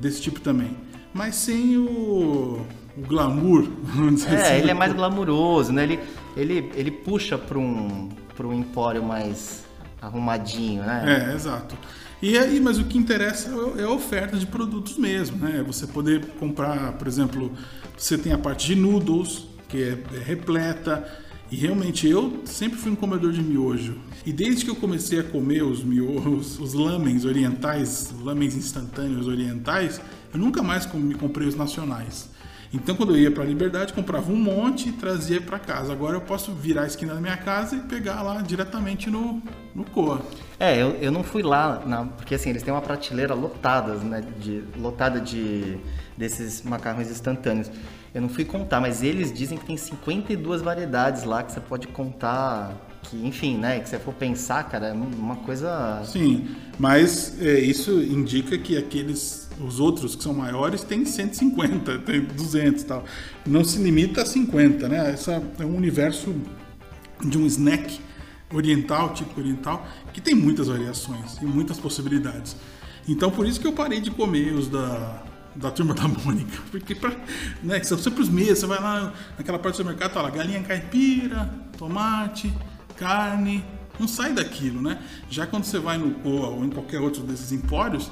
desse 0.00 0.22
tipo 0.22 0.40
também. 0.40 0.76
Mas 1.12 1.34
sem 1.34 1.76
o, 1.76 2.64
o 2.98 3.06
glamour, 3.06 3.68
vamos 3.82 4.16
dizer 4.16 4.34
é, 4.34 4.42
assim. 4.42 4.52
É, 4.52 4.58
ele 4.58 4.70
é 4.70 4.74
mais 4.74 4.92
glamuroso, 4.92 5.72
né? 5.72 5.84
Ele, 5.84 6.00
ele, 6.36 6.72
ele 6.74 6.90
puxa 6.90 7.38
para 7.38 7.58
um 7.58 8.08
para 8.38 8.46
um 8.46 8.54
empório 8.54 9.02
mais 9.02 9.64
arrumadinho, 10.00 10.84
né? 10.84 11.28
É, 11.30 11.34
exato. 11.34 11.76
E 12.22 12.38
aí, 12.38 12.60
mas 12.60 12.78
o 12.78 12.84
que 12.84 12.96
interessa 12.96 13.50
é 13.76 13.82
a 13.82 13.90
oferta 13.90 14.36
de 14.36 14.46
produtos 14.46 14.96
mesmo, 14.96 15.38
né? 15.38 15.62
Você 15.66 15.88
poder 15.88 16.24
comprar, 16.38 16.92
por 16.92 17.08
exemplo, 17.08 17.52
você 17.96 18.16
tem 18.16 18.32
a 18.32 18.38
parte 18.38 18.66
de 18.66 18.76
noodles, 18.76 19.46
que 19.68 19.82
é, 19.82 19.98
é 20.16 20.22
repleta. 20.22 21.04
E 21.50 21.56
realmente 21.56 22.06
eu 22.06 22.42
sempre 22.44 22.78
fui 22.78 22.92
um 22.92 22.96
comedor 22.96 23.32
de 23.32 23.42
miojo. 23.42 23.98
E 24.24 24.32
desde 24.32 24.64
que 24.64 24.70
eu 24.70 24.76
comecei 24.76 25.18
a 25.18 25.24
comer 25.24 25.62
os 25.62 25.82
miojos, 25.82 26.60
os 26.60 26.74
lamens 26.74 27.24
orientais, 27.24 28.12
lamens 28.22 28.54
instantâneos 28.54 29.26
orientais, 29.26 30.00
eu 30.32 30.38
nunca 30.38 30.62
mais 30.62 30.86
comprei 30.86 31.48
os 31.48 31.56
nacionais. 31.56 32.28
Então, 32.72 32.94
quando 32.94 33.14
eu 33.14 33.18
ia 33.18 33.30
para 33.30 33.42
a 33.42 33.46
Liberdade, 33.46 33.94
comprava 33.94 34.30
um 34.30 34.36
monte 34.36 34.90
e 34.90 34.92
trazia 34.92 35.40
para 35.40 35.58
casa. 35.58 35.90
Agora 35.90 36.16
eu 36.16 36.20
posso 36.20 36.52
virar 36.52 36.82
a 36.82 36.86
esquina 36.86 37.14
da 37.14 37.20
minha 37.20 37.36
casa 37.36 37.76
e 37.76 37.80
pegar 37.80 38.20
lá 38.22 38.42
diretamente 38.42 39.08
no, 39.08 39.42
no 39.74 39.84
Coa. 39.84 40.20
É, 40.60 40.76
eu, 40.76 40.90
eu 41.00 41.10
não 41.10 41.22
fui 41.22 41.42
lá, 41.42 41.82
na, 41.86 42.04
porque 42.04 42.34
assim, 42.34 42.50
eles 42.50 42.62
têm 42.62 42.72
uma 42.72 42.82
prateleira 42.82 43.32
lotada, 43.32 43.94
né, 43.94 44.22
de, 44.38 44.62
lotada 44.76 45.18
de, 45.18 45.78
desses 46.16 46.62
macarrões 46.62 47.10
instantâneos. 47.10 47.70
Eu 48.14 48.20
não 48.20 48.28
fui 48.28 48.44
contar, 48.44 48.80
mas 48.80 49.02
eles 49.02 49.32
dizem 49.32 49.56
que 49.56 49.64
tem 49.64 49.76
52 49.76 50.60
variedades 50.60 51.24
lá 51.24 51.42
que 51.42 51.52
você 51.52 51.60
pode 51.60 51.86
contar 51.88 52.74
que, 53.02 53.26
enfim, 53.26 53.56
né, 53.56 53.80
que 53.80 53.88
se 53.88 53.98
for 53.98 54.12
pensar, 54.12 54.68
cara, 54.68 54.88
é 54.88 54.92
uma 54.92 55.36
coisa... 55.36 56.02
Sim, 56.04 56.48
mas 56.78 57.40
é, 57.40 57.58
isso 57.60 58.02
indica 58.02 58.58
que 58.58 58.76
aqueles 58.76 59.47
os 59.60 59.80
outros 59.80 60.14
que 60.14 60.22
são 60.22 60.34
maiores 60.34 60.82
têm 60.82 61.04
150, 61.04 61.98
tem 62.00 62.20
200 62.22 62.82
e 62.82 62.86
tal. 62.86 63.04
Não 63.46 63.64
se 63.64 63.78
limita 63.78 64.22
a 64.22 64.26
50, 64.26 64.88
né? 64.88 65.12
Essa 65.12 65.42
é 65.58 65.64
um 65.64 65.76
universo 65.76 66.34
de 67.24 67.38
um 67.38 67.46
snack 67.46 68.00
oriental, 68.52 69.12
tipo 69.12 69.38
oriental, 69.40 69.86
que 70.12 70.20
tem 70.20 70.34
muitas 70.34 70.68
variações 70.68 71.36
e 71.42 71.44
muitas 71.44 71.78
possibilidades. 71.78 72.56
Então 73.06 73.30
por 73.30 73.46
isso 73.46 73.60
que 73.60 73.66
eu 73.66 73.72
parei 73.72 74.00
de 74.00 74.10
comer 74.10 74.52
os 74.52 74.68
da, 74.68 75.22
da 75.54 75.70
turma 75.70 75.92
da 75.94 76.06
Mônica, 76.06 76.58
porque 76.70 76.94
pra, 76.94 77.12
né, 77.62 77.82
são 77.82 77.98
sempre 77.98 78.22
os 78.22 78.28
mesmos, 78.28 78.60
você 78.60 78.66
vai 78.66 78.80
lá 78.80 79.12
naquela 79.36 79.58
parte 79.58 79.74
do 79.74 79.76
supermercado, 79.78 80.12
tá 80.12 80.22
lá, 80.22 80.30
galinha 80.30 80.62
caipira, 80.62 81.52
tomate, 81.76 82.52
carne, 82.96 83.64
não 83.98 84.06
sai 84.06 84.32
daquilo, 84.32 84.80
né? 84.80 84.98
Já 85.28 85.46
quando 85.46 85.64
você 85.64 85.78
vai 85.78 85.98
no 85.98 86.12
Coa 86.14 86.48
ou 86.48 86.64
em 86.64 86.70
qualquer 86.70 87.00
outro 87.00 87.22
desses 87.22 87.50
empórios, 87.52 88.10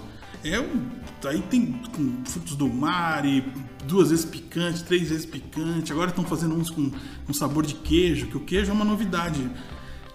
é 0.53 0.61
um. 0.61 0.88
Aí 1.25 1.43
tem 1.43 1.73
com 1.95 2.25
frutos 2.25 2.55
do 2.55 2.69
mar 2.69 3.25
e 3.25 3.45
duas 3.85 4.11
vezes 4.11 4.25
picante, 4.25 4.85
três 4.85 5.09
vezes 5.09 5.26
picante. 5.26 5.93
Agora 5.93 6.11
estão 6.11 6.25
fazendo 6.25 6.55
uns 6.55 6.71
com, 6.71 6.91
com 7.26 7.33
sabor 7.33 7.65
de 7.65 7.75
queijo, 7.75 8.26
que 8.26 8.37
o 8.37 8.41
queijo 8.41 8.71
é 8.71 8.75
uma 8.75 8.85
novidade 8.85 9.50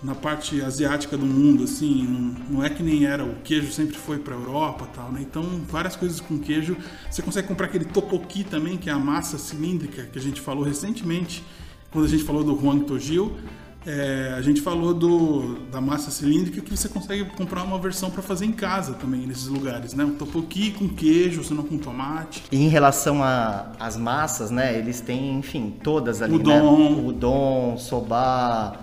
na 0.03 0.15
parte 0.15 0.61
asiática 0.61 1.15
do 1.15 1.25
mundo, 1.25 1.63
assim, 1.63 2.35
não, 2.50 2.63
é 2.63 2.69
que 2.69 2.81
nem 2.81 3.05
era, 3.05 3.23
o 3.23 3.35
queijo 3.43 3.71
sempre 3.71 3.95
foi 3.95 4.17
para 4.17 4.33
a 4.33 4.38
Europa 4.38 4.88
tal, 4.95 5.11
né? 5.11 5.21
Então, 5.21 5.43
várias 5.69 5.95
coisas 5.95 6.19
com 6.19 6.39
queijo. 6.39 6.75
Você 7.09 7.21
consegue 7.21 7.47
comprar 7.47 7.67
aquele 7.67 7.85
topoki 7.85 8.43
também, 8.43 8.77
que 8.77 8.89
é 8.89 8.93
a 8.93 9.00
massa 9.00 9.38
cilíndrica 9.38 10.03
que 10.03 10.17
a 10.17 10.21
gente 10.21 10.41
falou 10.41 10.63
recentemente, 10.63 11.43
quando 11.91 12.05
a 12.05 12.07
gente 12.07 12.23
falou 12.23 12.43
do 12.43 12.53
Huang 12.53 12.83
Tojil. 12.85 13.38
É, 13.85 14.35
a 14.38 14.41
gente 14.41 14.61
falou 14.61 14.93
do, 14.93 15.55
da 15.71 15.81
massa 15.81 16.11
cilíndrica 16.11 16.61
que 16.61 16.69
você 16.69 16.88
consegue 16.88 17.25
comprar 17.25 17.63
uma 17.63 17.79
versão 17.79 18.11
para 18.11 18.21
fazer 18.21 18.45
em 18.45 18.51
casa 18.51 18.93
também 18.93 19.25
nesses 19.25 19.47
lugares, 19.47 19.93
né? 19.93 20.05
Um 20.05 20.15
topoki 20.15 20.71
com 20.71 20.88
queijo, 20.88 21.43
se 21.43 21.53
não 21.53 21.63
com 21.63 21.77
tomate. 21.77 22.43
E 22.51 22.57
em 22.57 22.67
relação 22.67 23.21
às 23.79 23.97
massas, 23.97 24.51
né? 24.51 24.77
Eles 24.77 25.01
têm, 25.01 25.39
enfim, 25.39 25.75
todas 25.83 26.21
ali, 26.21 26.35
udon. 26.35 26.91
né? 26.91 27.01
Udon, 27.07 27.77
soba, 27.77 28.79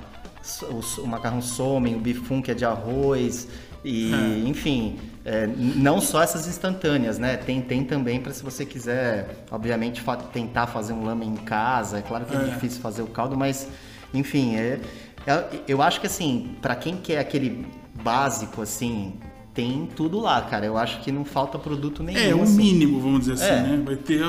o, 0.63 1.03
o 1.03 1.07
macarrão 1.07 1.41
somen, 1.41 1.95
o 1.95 2.01
bifum 2.01 2.43
que 2.43 2.51
é 2.51 2.55
de 2.55 2.65
arroz 2.65 3.47
e, 3.85 4.13
é. 4.13 4.49
enfim, 4.49 4.99
é, 5.25 5.47
não 5.47 6.01
só 6.01 6.23
essas 6.23 6.49
instantâneas, 6.49 7.19
né? 7.19 7.37
Tem, 7.37 7.63
tem 7.63 7.85
também 7.85 8.21
para 8.21 8.33
se 8.33 8.43
você 8.43 8.67
quiser, 8.67 9.45
obviamente, 9.51 10.01
fa 10.01 10.17
tentar 10.17 10.67
fazer 10.67 10.93
um 10.93 11.05
lamen 11.05 11.31
em 11.31 11.37
casa. 11.37 11.99
É 11.99 12.03
claro 12.03 12.25
que 12.25 12.35
é, 12.35 12.41
é 12.41 12.45
difícil 12.45 12.81
fazer 12.83 13.03
o 13.03 13.07
caldo, 13.07 13.37
mas 13.37 13.69
enfim, 14.13 14.57
é, 14.57 14.81
é 15.27 15.61
eu 15.67 15.83
acho 15.83 16.01
que 16.01 16.07
assim, 16.07 16.57
para 16.61 16.75
quem 16.77 16.97
quer 16.97 17.19
aquele 17.19 17.67
básico 18.03 18.63
assim, 18.63 19.15
tem 19.59 19.89
tudo 19.97 20.21
lá, 20.21 20.41
cara. 20.43 20.65
Eu 20.65 20.79
acho 20.79 21.01
que 21.01 21.11
não 21.11 21.25
falta 21.25 21.59
produto 21.59 22.01
nenhum. 22.01 22.21
É, 22.21 22.33
o 22.33 22.43
assim. 22.43 22.57
mínimo, 22.57 23.01
vamos 23.01 23.27
dizer 23.27 23.33
assim, 23.33 23.45
É. 23.45 23.63
né? 23.63 23.83
Vai 23.85 23.97
ter, 23.97 24.23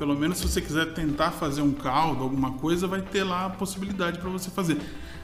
pelo 0.00 0.18
menos 0.18 0.38
se 0.38 0.48
você 0.48 0.60
quiser 0.60 0.92
tentar 0.94 1.30
fazer 1.30 1.62
um 1.62 1.70
caldo, 1.70 2.24
alguma 2.24 2.54
coisa, 2.54 2.88
vai 2.88 3.00
ter 3.00 3.22
lá 3.22 3.46
a 3.46 3.50
possibilidade 3.50 4.18
para 4.18 4.28
você 4.28 4.50
fazer. 4.50 4.76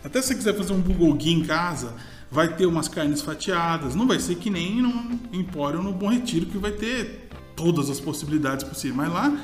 Até 0.04 0.22
se 0.22 0.28
você 0.28 0.34
quiser 0.36 0.56
fazer 0.56 0.72
um 0.72 0.80
bulgogi 0.80 1.32
em 1.32 1.42
casa, 1.42 1.94
vai 2.30 2.54
ter 2.54 2.64
umas 2.64 2.86
carnes 2.86 3.22
fatiadas. 3.22 3.96
Não 3.96 4.06
vai 4.06 4.20
ser 4.20 4.36
que 4.36 4.48
nem 4.48 4.80
no 4.80 5.18
Empório 5.32 5.82
no 5.82 5.92
Bom 5.92 6.10
Retiro, 6.10 6.46
que 6.46 6.56
vai 6.56 6.70
ter 6.70 7.28
todas 7.56 7.90
as 7.90 7.98
possibilidades 7.98 8.64
possíveis. 8.64 8.96
Mas 8.96 9.12
lá 9.12 9.36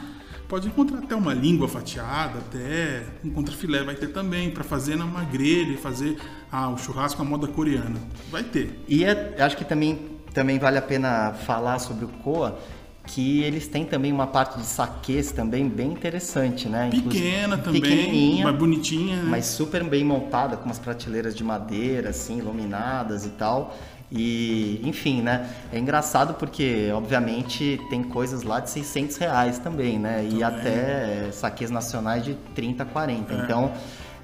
pode 0.48 0.68
encontrar 0.68 0.98
até 0.98 1.14
uma 1.14 1.34
língua 1.34 1.68
fatiada, 1.68 2.38
até 2.38 3.04
um 3.24 3.30
contrafilé 3.30 3.82
vai 3.82 3.94
ter 3.94 4.08
também, 4.08 4.50
para 4.50 4.64
fazer 4.64 4.96
numa 4.96 5.24
grelha 5.24 5.72
e 5.72 5.76
fazer 5.76 6.18
ah, 6.50 6.68
o 6.68 6.78
churrasco 6.78 7.20
à 7.20 7.24
moda 7.24 7.46
coreana. 7.46 8.00
Vai 8.30 8.42
ter. 8.42 8.78
E 8.88 9.04
é- 9.04 9.34
acho 9.38 9.56
que 9.56 9.64
também, 9.64 10.18
também 10.32 10.58
vale 10.58 10.78
a 10.78 10.82
pena 10.82 11.32
falar 11.32 11.78
sobre 11.78 12.04
o 12.04 12.08
Coa, 12.08 12.58
que 13.06 13.42
eles 13.42 13.68
têm 13.68 13.84
também 13.84 14.12
uma 14.12 14.26
parte 14.26 14.58
de 14.58 14.66
saquês 14.66 15.30
também 15.30 15.68
bem 15.68 15.92
interessante, 15.92 16.68
né? 16.68 16.90
Inclusive, 16.92 17.24
Pequena 17.24 17.58
também, 17.58 17.80
pequenininha, 17.80 18.44
mas 18.46 18.56
bonitinha. 18.56 19.16
né? 19.16 19.28
mas 19.28 19.46
super 19.46 19.84
bem 19.84 20.04
montada, 20.04 20.56
com 20.56 20.64
umas 20.66 20.78
prateleiras 20.78 21.34
de 21.34 21.44
madeira, 21.44 22.10
assim, 22.10 22.38
iluminadas 22.38 23.24
e 23.24 23.30
tal. 23.30 23.76
E, 24.10 24.80
enfim, 24.84 25.20
né? 25.20 25.48
É 25.72 25.78
engraçado 25.78 26.34
porque, 26.34 26.90
obviamente, 26.94 27.80
tem 27.90 28.02
coisas 28.04 28.42
lá 28.42 28.60
de 28.60 28.70
600 28.70 29.16
reais 29.16 29.58
também, 29.58 29.98
né? 29.98 30.24
E 30.24 30.38
Também. 30.38 30.44
até 30.44 31.30
saquês 31.32 31.70
nacionais 31.70 32.24
de 32.24 32.34
30, 32.54 32.84
40. 32.84 33.32
É. 33.32 33.36
Então, 33.36 33.72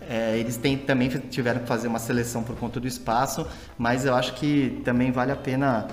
é, 0.08 0.38
eles 0.38 0.56
têm, 0.56 0.76
também 0.78 1.08
tiveram 1.08 1.60
que 1.60 1.66
fazer 1.66 1.88
uma 1.88 1.98
seleção 1.98 2.42
por 2.42 2.54
conta 2.56 2.78
do 2.78 2.86
espaço, 2.86 3.46
mas 3.76 4.04
eu 4.04 4.14
acho 4.14 4.34
que 4.34 4.80
também 4.84 5.10
vale 5.10 5.32
a 5.32 5.36
pena 5.36 5.88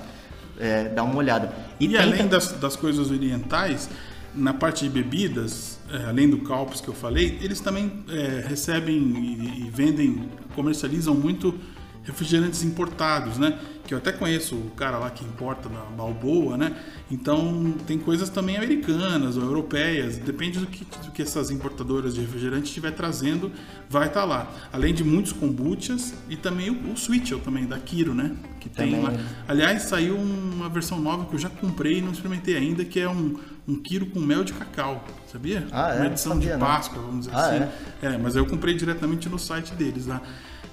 é, 0.59 0.89
dar 0.89 1.03
uma 1.03 1.15
olhada. 1.15 1.51
E, 1.79 1.87
tem 1.87 1.97
além 1.97 2.27
das, 2.27 2.51
das 2.53 2.75
coisas 2.75 3.09
orientais, 3.09 3.89
na 4.35 4.53
parte 4.53 4.83
de 4.83 4.89
bebidas, 4.89 5.79
é, 5.91 6.09
além 6.09 6.29
do 6.29 6.39
Calpus 6.39 6.81
que 6.81 6.87
eu 6.87 6.93
falei, 6.93 7.39
eles 7.41 7.59
também 7.59 8.03
é, 8.09 8.45
recebem 8.47 8.95
e, 8.95 9.65
e 9.65 9.69
vendem, 9.71 10.29
comercializam 10.55 11.15
muito 11.15 11.55
refrigerantes 12.03 12.63
importados, 12.63 13.38
né? 13.38 13.58
Que 13.86 13.94
eu 13.94 13.98
até 13.98 14.12
conheço 14.12 14.56
o 14.56 14.70
cara 14.72 14.98
lá 15.00 15.10
que 15.10 15.24
importa 15.25 15.68
da 15.68 15.79
Balboa, 15.98 16.58
né? 16.58 16.75
Então 17.10 17.74
tem 17.88 17.98
coisas 17.98 18.29
também 18.29 18.56
americanas 18.56 19.36
ou 19.36 19.44
europeias, 19.44 20.18
depende 20.18 20.60
do 20.60 20.68
que, 20.68 20.86
do 20.86 21.12
que 21.12 21.22
essas 21.24 21.50
importadoras 21.50 22.13
de 22.13 22.22
refrigerante 22.22 22.65
estiver 22.68 22.91
trazendo, 22.91 23.51
vai 23.89 24.08
estar 24.08 24.25
lá. 24.25 24.48
Além 24.72 24.94
de 24.94 25.03
muitos 25.03 25.32
kombuchas 25.34 26.13
e 26.29 26.36
também 26.38 26.70
o, 26.70 26.91
o 26.94 26.98
Switchel 26.98 27.39
também, 27.39 27.65
da 27.65 27.77
Kiro, 27.79 28.13
né? 28.13 28.36
Que 28.60 28.70
tem 28.70 28.91
Também. 28.91 29.18
lá. 29.18 29.24
Aliás, 29.48 29.84
saiu 29.84 30.15
uma 30.18 30.70
versão 30.70 31.00
nova 31.00 31.25
que 31.25 31.34
eu 31.34 31.39
já 31.39 31.50
comprei 31.50 31.98
e 31.98 32.01
não 32.01 32.12
experimentei 32.12 32.56
ainda, 32.58 32.84
que 32.86 33.00
é 33.00 33.10
um, 33.10 33.38
um 33.68 33.75
quilo 33.75 34.06
com 34.08 34.20
mel 34.20 34.44
de 34.44 34.53
cacau, 34.53 35.03
sabia? 35.32 35.65
Ah, 35.72 35.94
é? 35.94 35.98
Uma 35.98 36.06
edição 36.08 36.34
sabia, 36.34 36.53
de. 36.53 36.60
Páscoa, 36.60 37.01
vamos 37.01 37.25
dizer 37.25 37.36
Ah, 37.36 37.48
assim. 37.48 37.72
É? 38.01 38.18
mas 38.18 38.36
eu 38.36 38.46
comprei 38.46 38.75
diretamente 38.75 39.27
no 39.29 39.39
site 39.39 39.74
deles 39.74 40.06
lá. 40.06 40.22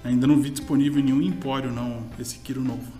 Ainda 0.06 0.25
não 0.25 0.40
vi 0.40 0.50
disponível 0.50 1.00
em 1.00 1.04
nenhum 1.04 1.20
empório, 1.20 1.72
não, 1.72 2.04
esse 2.16 2.38
quilo 2.38 2.62
novo. 2.62 2.92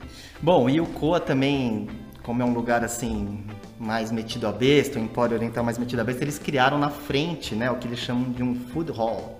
Bom, 0.42 0.68
e 0.68 0.80
o 0.80 0.86
Coa 0.86 1.20
também, 1.20 1.86
como 2.25 2.42
é 2.42 2.44
um 2.44 2.52
lugar 2.52 2.82
assim 2.82 3.44
mais 3.78 4.10
metido 4.10 4.46
a 4.48 4.52
besta, 4.52 4.98
o 4.98 5.02
Empório 5.02 5.36
Oriental 5.36 5.62
mais 5.62 5.78
metido 5.78 6.00
a 6.00 6.04
besta, 6.04 6.25
eles 6.25 6.36
criaram 6.36 6.78
na 6.78 6.90
frente, 6.90 7.54
né, 7.54 7.70
o 7.70 7.76
que 7.76 7.86
eles 7.86 8.00
chamam 8.00 8.32
de 8.32 8.42
um 8.42 8.56
food 8.56 8.90
hall. 8.90 9.38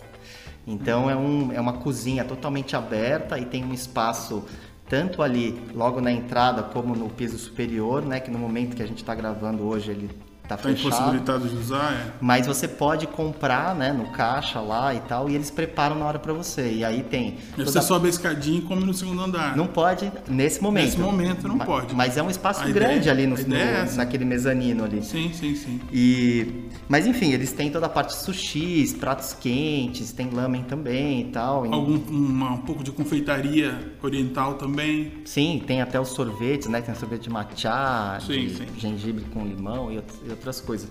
Então 0.65 1.11
é, 1.11 1.17
um, 1.17 1.53
é 1.53 1.61
uma 1.61 1.73
cozinha 1.73 2.25
totalmente 2.25 2.77
aberta 2.77 3.37
e 3.37 3.45
tem 3.45 3.65
um 3.65 3.75
espaço 3.75 4.45
tanto 4.89 5.21
ali 5.21 5.61
logo 5.75 6.01
na 6.01 6.13
entrada 6.13 6.63
como 6.63 6.95
no 6.95 7.09
piso 7.09 7.37
superior, 7.37 8.05
né, 8.05 8.21
que 8.21 8.31
no 8.31 8.39
momento 8.39 8.77
que 8.77 8.83
a 8.83 8.87
gente 8.87 8.99
está 8.99 9.15
gravando 9.15 9.65
hoje 9.65 9.91
ele 9.91 10.09
Tá 10.49 10.57
fechado. 10.57 10.79
impossibilitado 10.87 11.49
de 11.49 11.57
usar, 11.57 11.93
é. 11.93 12.13
Mas 12.21 12.47
você 12.47 12.69
pode 12.69 13.07
comprar, 13.07 13.75
né, 13.75 13.93
no 13.93 14.07
caixa 14.13 14.61
lá 14.61 14.95
e 14.95 15.01
tal, 15.01 15.29
e 15.29 15.35
eles 15.35 15.51
preparam 15.51 15.97
na 15.99 16.05
hora 16.07 16.19
para 16.19 16.33
você. 16.33 16.71
E 16.73 16.85
aí 16.85 17.03
tem 17.03 17.17
Aí 17.27 17.39
toda- 17.57 17.71
Você 17.73 17.83
sobe 17.83 18.07
a 18.07 18.11
escadinha 18.11 18.59
e 18.59 18.63
come 18.63 18.85
no 18.85 18.95
segundo 18.95 19.21
andar. 19.23 19.57
não 19.57 19.67
pode 19.67 20.11
nesse 20.29 20.63
momento. 20.63 20.85
Nesse 20.85 20.99
momento 20.99 21.49
não 21.49 21.57
Ma- 21.57 21.65
pode. 21.65 21.95
Mas 21.95 22.17
é 22.17 22.23
um 22.23 22.31
espaço 22.31 22.63
A 22.63 22.69
grande 22.69 22.99
ideia- 22.99 23.13
ali 23.13 23.27
no, 23.27 23.37
é 23.37 23.43
no- 23.45 23.57
essa. 23.57 23.97
naquele 23.97 24.25
mezanino 24.25 24.85
ali. 24.85 25.03
Sim, 25.03 25.33
sim, 25.33 25.55
sim. 25.57 25.81
E, 25.93 26.65
mas 26.89 27.07
enfim, 27.07 27.33
eles 27.33 27.53
têm 27.53 27.71
toda 27.71 27.87
a 27.87 27.89
parte 27.89 28.11
de 28.11 28.17
sushis, 28.23 28.93
pratos 28.93 29.33
quentes, 29.33 30.13
tem 30.13 30.31
lamen 30.31 30.63
também 30.63 31.23
e 31.23 31.25
tal. 31.25 31.67
E- 31.67 31.73
Algum, 31.73 31.97
uma- 32.09 32.53
um 32.53 32.59
pouco 32.59 32.85
de 32.85 32.93
confeitaria 32.93 33.93
oriental 34.03 34.55
também. 34.55 35.13
Sim, 35.25 35.63
tem 35.67 35.83
até 35.83 35.99
os 36.01 36.09
sorvetes, 36.11 36.69
né? 36.69 36.81
Tem 36.81 36.95
sorvete 36.95 37.23
de 37.23 37.31
matcha, 37.31 38.19
Sim, 38.21 38.47
de 38.47 38.55
sim. 38.57 38.67
gengibre 38.79 39.25
com 39.33 39.45
limão 39.45 39.91
e, 39.91 39.97
out- 39.97 40.15
e 40.27 40.31
outras 40.37 40.61
coisas. 40.61 40.89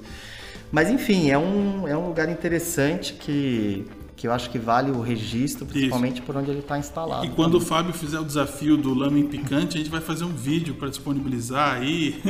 Mas 0.72 0.90
enfim, 0.90 1.30
é 1.30 1.38
um, 1.38 1.88
é 1.88 1.96
um 1.96 2.08
lugar 2.08 2.28
interessante 2.30 3.14
que, 3.14 3.86
que 4.16 4.28
eu 4.28 4.34
acho 4.34 4.50
que 4.50 4.58
vale 4.58 4.92
o 4.92 5.00
registro, 5.00 5.66
principalmente 5.66 6.22
por 6.22 6.36
onde 6.36 6.50
ele 6.52 6.60
está 6.60 6.78
instalado. 6.78 7.26
E 7.26 7.30
quando 7.30 7.56
o 7.56 7.62
Fábio 7.62 7.94
fizer 7.94 8.20
o 8.20 8.26
desafio 8.26 8.76
do 8.76 8.94
lamen 8.94 9.28
picante, 9.28 9.78
a 9.78 9.80
gente 9.80 9.90
vai 9.90 10.02
fazer 10.02 10.24
um 10.26 10.34
vídeo 10.34 10.76
para 10.76 10.90
disponibilizar 10.90 11.76
aí. 11.76 12.22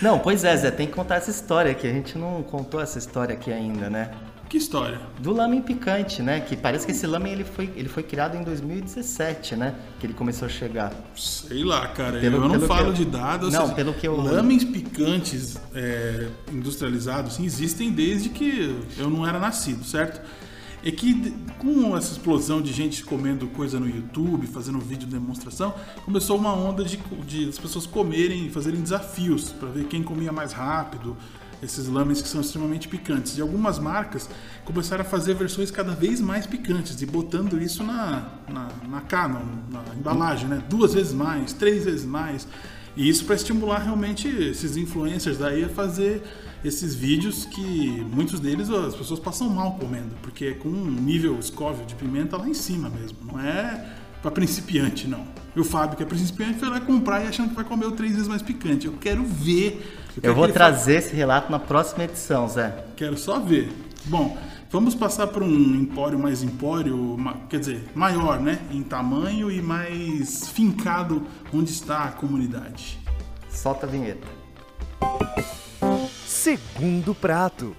Não, 0.00 0.18
pois 0.18 0.44
é, 0.44 0.56
Zé, 0.56 0.70
tem 0.70 0.86
que 0.86 0.92
contar 0.92 1.16
essa 1.16 1.30
história 1.30 1.72
aqui. 1.72 1.86
A 1.86 1.92
gente 1.92 2.16
não 2.16 2.42
contou 2.42 2.80
essa 2.80 2.98
história 2.98 3.34
aqui 3.34 3.52
ainda, 3.52 3.90
né? 3.90 4.10
Que 4.48 4.56
história? 4.56 5.00
Do 5.20 5.32
lamen 5.32 5.60
picante, 5.62 6.22
né? 6.22 6.40
Que 6.40 6.56
parece 6.56 6.86
que 6.86 6.92
esse 6.92 7.06
lamen 7.06 7.32
ele 7.32 7.44
foi, 7.44 7.70
ele 7.76 7.88
foi 7.88 8.02
criado 8.02 8.36
em 8.36 8.42
2017, 8.42 9.56
né? 9.56 9.74
Que 10.00 10.06
ele 10.06 10.14
começou 10.14 10.46
a 10.46 10.48
chegar. 10.48 10.92
Sei 11.16 11.62
lá, 11.64 11.86
cara. 11.88 12.18
Pelo- 12.20 12.36
eu 12.44 12.48
não 12.48 12.60
falo 12.60 12.88
eu- 12.88 12.92
de 12.92 13.04
dados. 13.04 13.52
Não, 13.52 13.70
pelo 13.74 13.92
que 13.94 14.08
eu- 14.08 14.16
Lamens 14.16 14.64
picantes 14.64 15.58
é, 15.74 16.28
industrializados 16.50 17.34
sim, 17.34 17.44
existem 17.44 17.90
desde 17.90 18.28
que 18.30 18.74
eu 18.96 19.10
não 19.10 19.26
era 19.26 19.38
nascido, 19.38 19.84
certo? 19.84 20.20
É 20.84 20.92
que 20.92 21.34
com 21.58 21.96
essa 21.96 22.12
explosão 22.12 22.62
de 22.62 22.72
gente 22.72 23.04
comendo 23.04 23.48
coisa 23.48 23.80
no 23.80 23.88
YouTube, 23.88 24.46
fazendo 24.46 24.78
vídeo 24.78 25.06
de 25.08 25.12
demonstração, 25.12 25.74
começou 26.04 26.36
uma 26.38 26.54
onda 26.54 26.84
de, 26.84 26.96
de 27.26 27.48
as 27.48 27.58
pessoas 27.58 27.84
comerem 27.84 28.46
e 28.46 28.50
fazerem 28.50 28.80
desafios 28.80 29.50
para 29.52 29.68
ver 29.68 29.84
quem 29.86 30.02
comia 30.04 30.30
mais 30.32 30.52
rápido. 30.52 31.16
Esses 31.62 31.88
lamens 31.88 32.22
que 32.22 32.28
são 32.28 32.40
extremamente 32.40 32.88
picantes. 32.88 33.36
E 33.36 33.40
algumas 33.40 33.78
marcas 33.78 34.28
começaram 34.64 35.02
a 35.02 35.04
fazer 35.04 35.34
versões 35.34 35.70
cada 35.70 35.92
vez 35.92 36.20
mais 36.20 36.46
picantes 36.46 37.00
e 37.02 37.06
botando 37.06 37.60
isso 37.60 37.82
na, 37.82 38.28
na, 38.48 38.68
na, 38.88 39.02
na, 39.02 39.94
embalagem, 39.98 40.48
né? 40.48 40.62
Duas 40.68 40.94
vezes 40.94 41.12
mais, 41.12 41.52
três 41.52 41.84
vezes 41.84 42.04
mais. 42.04 42.46
E 42.96 43.08
isso 43.08 43.24
para 43.24 43.34
estimular 43.34 43.78
realmente 43.78 44.28
esses 44.28 44.76
influencers 44.76 45.38
daí 45.38 45.64
a 45.64 45.68
fazer 45.68 46.22
esses 46.64 46.94
vídeos 46.94 47.44
que 47.44 48.04
muitos 48.12 48.40
deles 48.40 48.68
as 48.70 48.94
pessoas 48.94 49.20
passam 49.20 49.48
mal 49.48 49.76
comendo, 49.78 50.16
porque 50.22 50.46
é 50.46 50.52
com 50.52 50.68
um 50.68 50.90
nível 50.90 51.40
Scoville 51.40 51.86
de 51.86 51.94
pimenta 51.94 52.36
lá 52.36 52.48
em 52.48 52.54
cima 52.54 52.90
mesmo, 52.90 53.18
não 53.22 53.38
é 53.40 53.86
para 54.20 54.30
principiante 54.32 55.06
não. 55.06 55.24
E 55.54 55.60
o 55.60 55.64
Fábio, 55.64 55.96
que 55.96 56.02
é 56.02 56.06
principiante, 56.06 56.58
foi 56.58 56.68
lá 56.68 56.80
comprar 56.80 57.24
e 57.24 57.28
achando 57.28 57.50
que 57.50 57.54
vai 57.54 57.64
comer 57.64 57.86
o 57.86 57.92
três 57.92 58.12
vezes 58.12 58.28
mais 58.28 58.42
picante. 58.42 58.86
Eu 58.86 58.94
quero 58.94 59.24
ver. 59.24 59.96
Eu 60.18 60.22
quero 60.22 60.34
vou 60.34 60.48
trazer 60.48 60.96
esse 60.96 61.14
relato 61.14 61.48
na 61.48 61.60
próxima 61.60 62.02
edição, 62.02 62.48
Zé. 62.48 62.74
Quero 62.96 63.16
só 63.16 63.38
ver. 63.38 63.70
Bom, 64.06 64.36
vamos 64.68 64.92
passar 64.92 65.28
para 65.28 65.44
um 65.44 65.76
empório 65.76 66.18
mais 66.18 66.42
empório, 66.42 67.16
quer 67.48 67.60
dizer, 67.60 67.84
maior, 67.94 68.40
né? 68.40 68.58
Em 68.72 68.82
tamanho 68.82 69.48
e 69.48 69.62
mais 69.62 70.48
fincado 70.48 71.24
onde 71.54 71.70
está 71.70 72.02
a 72.02 72.08
comunidade. 72.10 72.98
Solta 73.48 73.86
a 73.86 73.88
vinheta. 73.88 74.26
Segundo 76.26 77.14
prato. 77.14 77.76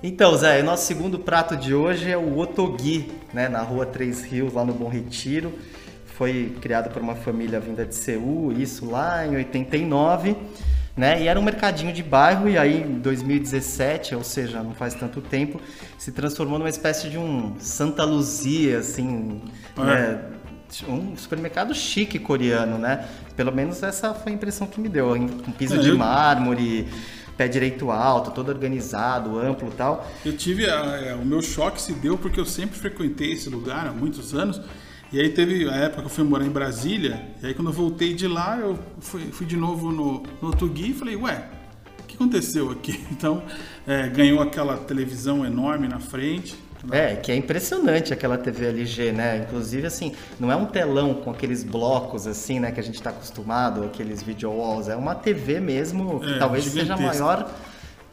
Então, 0.00 0.36
Zé, 0.36 0.60
o 0.60 0.64
nosso 0.64 0.86
segundo 0.86 1.18
prato 1.18 1.56
de 1.56 1.74
hoje 1.74 2.08
é 2.08 2.16
o 2.16 2.38
Otogi, 2.38 3.10
né, 3.32 3.48
na 3.48 3.62
rua 3.62 3.84
Três 3.84 4.22
Rios, 4.22 4.52
lá 4.52 4.64
no 4.64 4.72
Bom 4.72 4.88
Retiro. 4.88 5.52
Foi 6.06 6.54
criado 6.60 6.92
por 6.92 7.02
uma 7.02 7.16
família 7.16 7.58
vinda 7.58 7.84
de 7.84 7.96
Seul, 7.96 8.52
isso 8.52 8.88
lá 8.88 9.26
em 9.26 9.34
89, 9.34 10.36
né? 10.96 11.22
E 11.22 11.28
era 11.28 11.38
um 11.38 11.42
mercadinho 11.42 11.92
de 11.92 12.02
bairro 12.02 12.48
e 12.48 12.56
aí 12.56 12.82
em 12.82 12.98
2017, 13.00 14.14
ou 14.14 14.22
seja, 14.24 14.62
não 14.62 14.74
faz 14.74 14.94
tanto 14.94 15.20
tempo, 15.20 15.60
se 15.98 16.12
transformou 16.12 16.58
numa 16.58 16.68
espécie 16.68 17.08
de 17.10 17.18
um 17.18 17.54
Santa 17.58 18.04
Luzia, 18.04 18.78
assim, 18.78 19.42
É. 19.76 19.82
né? 19.82 20.20
Um 20.88 21.16
supermercado 21.16 21.72
chique 21.74 22.18
coreano, 22.18 22.78
né? 22.78 23.06
Pelo 23.36 23.52
menos 23.52 23.80
essa 23.82 24.12
foi 24.12 24.32
a 24.32 24.34
impressão 24.34 24.66
que 24.66 24.80
me 24.80 24.88
deu. 24.88 25.12
Um 25.12 25.52
piso 25.52 25.76
É, 25.76 25.78
de 25.78 25.90
eu- 25.90 25.98
mármore, 25.98 26.88
pé 27.36 27.46
direito 27.46 27.90
alto, 27.92 28.30
todo 28.32 28.48
organizado, 28.48 29.38
amplo 29.38 29.70
tal. 29.70 30.08
Eu 30.24 30.36
tive 30.36 30.68
a- 30.68 30.96
é, 30.96 31.14
o 31.14 31.24
meu 31.24 31.40
choque 31.42 31.80
se 31.80 31.92
deu 31.92 32.18
porque 32.18 32.40
eu 32.40 32.44
sempre 32.46 32.76
frequentei 32.78 33.32
esse 33.32 33.48
lugar 33.48 33.86
há 33.86 33.92
muitos 33.92 34.34
anos. 34.34 34.60
E 35.14 35.20
aí 35.20 35.28
teve 35.28 35.68
a 35.70 35.76
época 35.76 36.02
que 36.02 36.06
eu 36.08 36.10
fui 36.10 36.24
morar 36.24 36.44
em 36.44 36.50
Brasília. 36.50 37.22
E 37.40 37.46
aí 37.46 37.54
quando 37.54 37.68
eu 37.68 37.72
voltei 37.72 38.14
de 38.14 38.26
lá, 38.26 38.58
eu 38.58 38.76
fui, 38.98 39.20
fui 39.30 39.46
de 39.46 39.56
novo 39.56 39.92
no, 39.92 40.24
no 40.42 40.48
Otugui 40.48 40.90
e 40.90 40.92
falei, 40.92 41.14
ué, 41.14 41.44
o 42.00 42.02
que 42.02 42.16
aconteceu 42.16 42.68
aqui? 42.72 42.98
Então 43.12 43.40
é, 43.86 44.08
ganhou 44.08 44.42
aquela 44.42 44.76
televisão 44.76 45.46
enorme 45.46 45.86
na 45.86 46.00
frente. 46.00 46.56
É, 46.90 47.14
que 47.14 47.30
é 47.30 47.36
impressionante 47.36 48.12
aquela 48.12 48.36
TV 48.36 48.66
LG, 48.66 49.12
né? 49.12 49.46
Inclusive, 49.46 49.86
assim, 49.86 50.12
não 50.40 50.50
é 50.50 50.56
um 50.56 50.66
telão 50.66 51.14
com 51.14 51.30
aqueles 51.30 51.62
blocos, 51.62 52.26
assim, 52.26 52.58
né, 52.58 52.72
que 52.72 52.80
a 52.80 52.82
gente 52.82 52.96
está 52.96 53.10
acostumado, 53.10 53.84
aqueles 53.84 54.20
video 54.20 54.50
walls. 54.50 54.88
É 54.88 54.96
uma 54.96 55.14
TV 55.14 55.60
mesmo, 55.60 56.18
que 56.18 56.34
É, 56.34 56.38
talvez 56.38 56.64
seja 56.64 56.80
gigantesca. 56.80 57.06
maior 57.24 57.50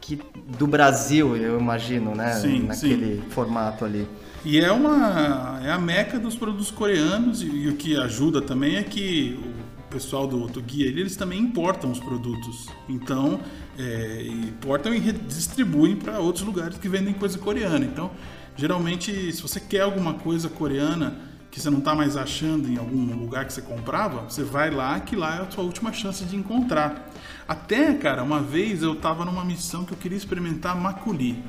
que 0.02 0.18
do 0.58 0.66
Brasil, 0.66 1.36
eu 1.36 1.58
imagino, 1.58 2.14
né? 2.14 2.34
Sim, 2.34 2.64
Naquele 2.64 3.22
formato 3.30 3.84
ali. 3.84 4.06
E 4.44 4.58
é 4.58 4.70
uma 4.72 5.60
é 5.64 5.70
a 5.70 5.78
meca 5.78 6.18
dos 6.18 6.34
produtos 6.34 6.70
coreanos 6.70 7.40
e, 7.42 7.46
e 7.46 7.68
o 7.68 7.76
que 7.76 7.96
ajuda 7.96 8.42
também 8.42 8.76
é 8.76 8.82
que 8.82 9.38
o 9.78 9.82
pessoal 9.92 10.26
do, 10.26 10.48
do 10.48 10.60
guia 10.60 10.86
eles 10.86 11.14
também 11.14 11.38
importam 11.38 11.92
os 11.92 12.00
produtos. 12.00 12.66
Então 12.88 13.40
é, 13.78 14.26
importam 14.26 14.92
e 14.92 14.98
redistribuem 14.98 15.94
para 15.94 16.18
outros 16.18 16.44
lugares 16.44 16.76
que 16.76 16.88
vendem 16.88 17.14
coisa 17.14 17.38
coreana. 17.38 17.84
Então 17.84 18.10
geralmente 18.56 19.32
se 19.32 19.40
você 19.40 19.60
quer 19.60 19.82
alguma 19.82 20.14
coisa 20.14 20.48
coreana 20.48 21.16
que 21.48 21.60
você 21.60 21.70
não 21.70 21.78
está 21.78 21.94
mais 21.94 22.16
achando 22.16 22.68
em 22.68 22.78
algum 22.78 23.14
lugar 23.14 23.44
que 23.44 23.52
você 23.52 23.62
comprava, 23.62 24.22
você 24.22 24.42
vai 24.42 24.70
lá 24.70 24.98
que 24.98 25.14
lá 25.14 25.36
é 25.36 25.42
a 25.42 25.50
sua 25.50 25.62
última 25.62 25.92
chance 25.92 26.24
de 26.24 26.34
encontrar. 26.34 27.11
Até, 27.46 27.92
cara, 27.94 28.22
uma 28.22 28.40
vez 28.40 28.82
eu 28.82 28.92
estava 28.94 29.24
numa 29.24 29.44
missão 29.44 29.84
que 29.84 29.92
eu 29.92 29.98
queria 29.98 30.16
experimentar 30.18 30.76
makgeolli 30.76 31.42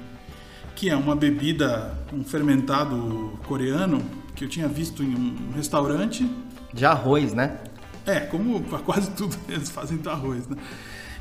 que 0.76 0.90
é 0.90 0.96
uma 0.96 1.16
bebida, 1.16 1.94
um 2.12 2.24
fermentado 2.24 3.38
coreano 3.46 4.02
que 4.36 4.44
eu 4.44 4.50
tinha 4.50 4.68
visto 4.68 5.04
em 5.04 5.14
um 5.16 5.52
restaurante. 5.56 6.28
De 6.74 6.84
arroz, 6.84 7.32
né? 7.32 7.60
É, 8.08 8.20
como 8.22 8.60
quase 8.84 9.12
tudo 9.12 9.38
eles 9.48 9.70
fazem 9.70 9.98
do 9.98 10.10
arroz, 10.10 10.48
né? 10.48 10.58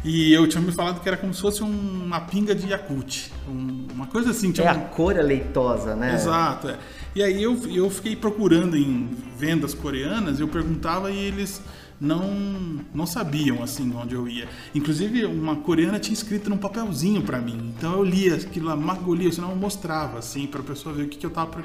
E 0.03 0.33
eu 0.33 0.49
tinha 0.49 0.61
me 0.63 0.73
falado 0.73 1.01
que 1.01 1.07
era 1.09 1.19
como 1.19 1.33
se 1.35 1.41
fosse 1.43 1.63
um- 1.63 2.03
uma 2.05 2.21
pinga 2.23 2.55
de 2.55 2.67
Yakut, 2.71 3.31
um- 3.47 3.87
uma 3.93 4.07
coisa 4.07 4.31
assim. 4.31 4.49
É 4.49 4.53
Tinha 4.53 4.71
a 4.73 4.75
um- 4.75 4.81
cor 4.89 5.15
é 5.17 5.23
leitosa, 5.23 5.95
né? 5.95 6.15
Exato. 6.15 6.69
é. 6.71 6.79
E 7.15 7.23
aí 7.23 7.43
eu, 7.43 7.55
eu 7.69 7.91
fiquei 7.91 8.17
procurando 8.17 8.75
em 8.75 9.11
vendas 9.39 9.75
coreanas, 9.75 10.41
eu 10.41 10.49
perguntava 10.49 11.11
e 11.11 11.19
eles 11.19 11.61
não 12.03 12.83
não 12.95 13.07
sabiam 13.07 13.63
assim 13.63 13.91
onde 13.95 14.15
eu 14.15 14.29
ia. 14.29 14.49
Inclusive 14.75 15.25
uma 15.25 15.57
coreana 15.57 15.99
tinha 15.99 16.13
escrito 16.15 16.51
num 16.51 16.59
papelzinho 16.59 17.23
pra 17.23 17.39
mim. 17.41 17.73
Então 17.77 17.93
eu 17.95 18.03
lia 18.05 18.35
aquilo 18.35 18.67
lá, 18.67 18.77
Margolia, 18.77 19.31
senão 19.33 19.51
eu 19.51 19.57
mostrava 19.57 20.19
assim 20.19 20.47
pra 20.47 20.63
pessoa 20.63 20.95
ver 20.95 21.05
o 21.05 21.09
que, 21.09 21.17
que 21.19 21.25
eu 21.27 21.31
tava 21.31 21.63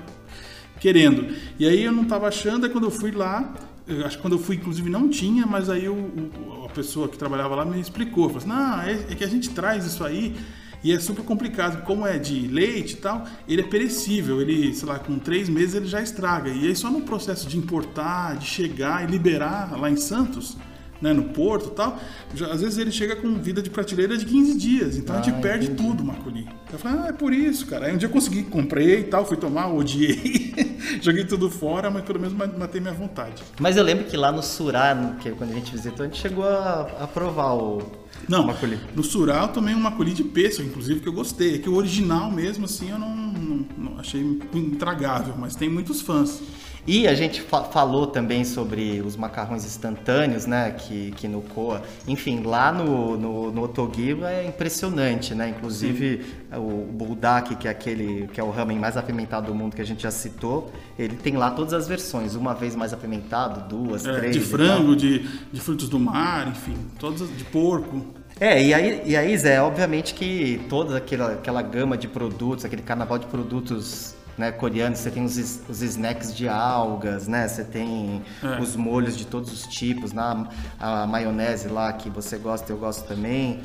querendo. 0.79 1.34
E 1.60 1.67
aí 1.67 1.84
eu 1.84 1.91
não 1.91 2.06
tava 2.06 2.27
achando, 2.27 2.65
aí 2.65 2.72
quando 2.72 2.84
eu 2.86 2.91
fui 2.91 3.12
lá, 3.12 3.53
eu 3.88 4.06
acho 4.06 4.17
que 4.17 4.22
quando 4.22 4.34
eu 4.34 4.39
fui, 4.39 4.56
inclusive, 4.58 4.89
não 4.89 5.10
tinha, 5.10 5.46
mas 5.46 5.70
aí 5.70 5.88
o, 5.89 5.94
o- 5.96 6.65
a 6.65 6.70
pessoa 6.70 7.08
que 7.08 7.17
trabalhava 7.17 7.56
lá 7.56 7.65
me 7.65 7.79
explicou. 7.79 8.25
Falou 8.29 8.38
assim, 8.38 8.48
não, 8.48 8.82
é, 8.82 8.91
é 9.12 9.15
que 9.15 9.24
a 9.24 9.27
gente 9.27 9.50
traz 9.50 9.86
isso 9.86 10.03
aí 10.03 10.36
e 10.84 10.91
é 10.91 11.00
super 11.00 11.24
complicado. 11.24 11.84
Como 11.84 12.05
é 12.05 12.17
de 12.17 12.48
leite 12.48 12.93
e 12.93 12.98
tal, 12.98 13.25
ele 13.48 13.62
é 13.62 13.65
perecível. 13.65 14.41
Ele, 14.41 14.74
sei 14.74 14.88
lá, 14.88 15.00
com 15.00 15.17
três 15.17 15.50
meses 15.50 15.75
ele 15.75 15.88
já 15.88 16.01
estraga. 16.01 16.50
E 16.50 16.67
aí 16.67 16.75
só 16.75 16.89
no 16.89 17.01
processo 17.01 17.48
de 17.48 17.57
importar, 17.57 18.38
de 18.38 18.46
chegar 18.46 19.03
e 19.03 19.12
liberar 19.12 19.79
lá 19.79 19.89
em 19.89 19.98
Santos, 19.98 20.57
né, 21.01 21.13
no 21.13 21.24
porto 21.25 21.68
e 21.68 21.72
tal, 21.75 22.00
já- 22.34 22.48
às 22.51 22.62
vezes 22.62 22.77
ele 22.77 22.92
chega 22.92 23.16
com 23.16 23.36
vida 23.36 23.62
de 23.62 23.70
prateleira 23.70 24.18
de 24.18 24.25
15 24.25 24.58
dias. 24.58 24.98
Então 24.98 25.16
a 25.16 25.22
gente 25.22 25.36
Ah, 25.36 25.39
perde 25.42 25.68
entendi. 25.68 25.84
tudo, 25.89 26.04
Maculi. 26.04 26.48
Eu 26.72 26.80
falei, 26.80 27.00
ah, 27.04 27.08
é 27.08 27.13
por 27.13 27.32
isso, 27.34 27.66
cara. 27.68 27.86
Aí 27.88 27.94
um 27.94 27.98
dia 27.98 28.08
eu 28.08 28.12
consegui, 28.12 28.44
comprei 28.44 29.00
e 29.00 29.04
tal, 29.04 29.25
fui 29.25 29.38
tomar, 29.38 29.68
odiei. 29.68 30.54
Joguei 31.01 31.25
tudo 31.25 31.50
fora, 31.50 31.89
mas 31.89 32.04
pelo 32.04 32.20
menos 32.20 32.36
ma- 32.36 32.48
matei 32.48 32.82
minha 32.82 32.94
vontade. 32.94 33.44
Mas 33.60 33.77
eu 33.77 33.84
lembro 33.84 34.06
que 34.06 34.18
lá 34.18 34.32
no 34.32 34.42
Surá, 34.44 35.16
que 35.22 35.30
quando 35.32 35.51
a 35.51 35.54
gente 35.54 35.72
visitou, 35.72 36.04
a 36.06 36.08
gente 36.08 36.20
chegou 36.20 36.46
a, 36.46 36.82
a 37.01 37.08
provar 37.08 37.54
o 37.54 37.82
Não, 38.27 38.44
o 38.44 38.48
maculi. 38.48 38.80
no 38.96 39.04
Sural 39.04 39.48
eu 39.48 39.54
tomei 39.54 39.74
um 39.75 39.80
maculi 39.80 40.13
de 40.13 40.24
pêssego, 40.24 40.68
inclusive, 40.68 41.00
que 41.00 41.08
eu 41.08 41.13
gostei. 41.13 41.56
É 41.56 41.58
que 41.60 41.70
o 41.70 41.75
original 41.75 42.32
mesmo, 42.32 42.66
assim, 42.66 42.89
eu 42.89 42.98
não, 43.00 43.16
não- 43.16 43.66
não 43.77 44.00
achei 44.00 44.22
intragável, 44.54 45.36
mas 45.38 45.56
tem 45.56 45.70
muitos 45.70 46.01
fãs. 46.01 46.42
E 46.88 47.06
a 47.06 47.13
gente 47.13 47.41
fa- 47.41 47.65
falou 47.65 48.08
também 48.08 48.46
sobre 48.46 49.01
os 49.01 49.17
macarrões 49.17 49.65
instantâneos, 49.65 50.46
né? 50.46 50.72
Que, 50.72 51.12
que 51.12 51.27
no 51.27 51.41
Coa. 51.41 51.82
Enfim, 52.08 52.43
lá 52.43 52.71
no, 52.71 53.17
no, 53.17 53.52
no 53.52 53.67
é 54.26 54.45
impressionante, 54.47 55.36
né? 55.36 55.50
Inclusive 55.50 56.26
o 56.56 56.86
Buldak, 56.89 57.58
que 57.58 57.67
é 57.67 57.71
aquele 57.71 58.28
que 58.32 58.39
é 58.39 58.43
o 58.43 58.50
ramen 58.50 58.80
mais 58.80 58.95
apimentado 58.95 59.47
do 59.47 59.56
mundo 59.56 59.76
que 59.76 59.82
a 59.82 59.86
gente 59.86 60.04
já 60.04 60.12
citou, 60.12 60.71
ele 60.97 61.17
tem 61.17 61.36
lá 61.36 61.52
todas 61.52 61.73
as 61.73 61.89
versões. 61.89 62.36
Uma 62.36 62.54
vez 62.54 62.73
mais 62.73 62.93
apimentado, 62.93 63.67
duas, 63.67 64.06
É, 64.06 64.13
três. 64.15 64.34
de 64.34 64.39
frango, 64.39 64.95
de, 64.95 65.19
de 65.52 65.60
frutos 65.60 65.89
do 65.89 66.00
mar, 66.00 66.47
enfim, 66.47 66.78
todas 66.97 67.21
as- 67.21 67.38
de 67.38 67.43
porco. 67.43 68.02
É, 68.39 68.63
e 68.63 68.73
aí, 68.73 69.02
e 69.06 69.17
aí, 69.17 69.36
Zé, 69.38 69.60
obviamente 69.62 70.13
que 70.13 70.62
toda 70.69 70.95
aquela, 70.97 71.34
aquela 71.34 71.62
gama 71.62 71.97
de 71.97 72.08
produtos, 72.08 72.63
aquele 72.63 72.84
carnaval 72.84 73.17
de 73.17 73.26
produtos 73.26 74.15
né, 74.38 74.52
coreanos, 74.52 75.00
você 75.00 75.10
tem 75.10 75.23
os, 75.26 75.62
os 75.67 75.82
snacks 75.82 76.36
de 76.36 76.47
algas, 76.47 77.28
né? 77.28 77.47
Você 77.47 77.63
tem 77.63 78.21
É. 78.43 78.60
os 78.62 78.76
molhos 78.76 79.17
de 79.17 79.26
todos 79.26 79.52
os 79.52 79.63
tipos, 79.63 80.13
né? 80.13 80.47
a 80.80 81.08
maionese 81.08 81.67
lá 81.67 81.91
que 81.93 82.10
você 82.10 82.38
gosta, 82.38 82.71
eu 82.71 82.78
gosto 82.78 83.08
também. 83.08 83.62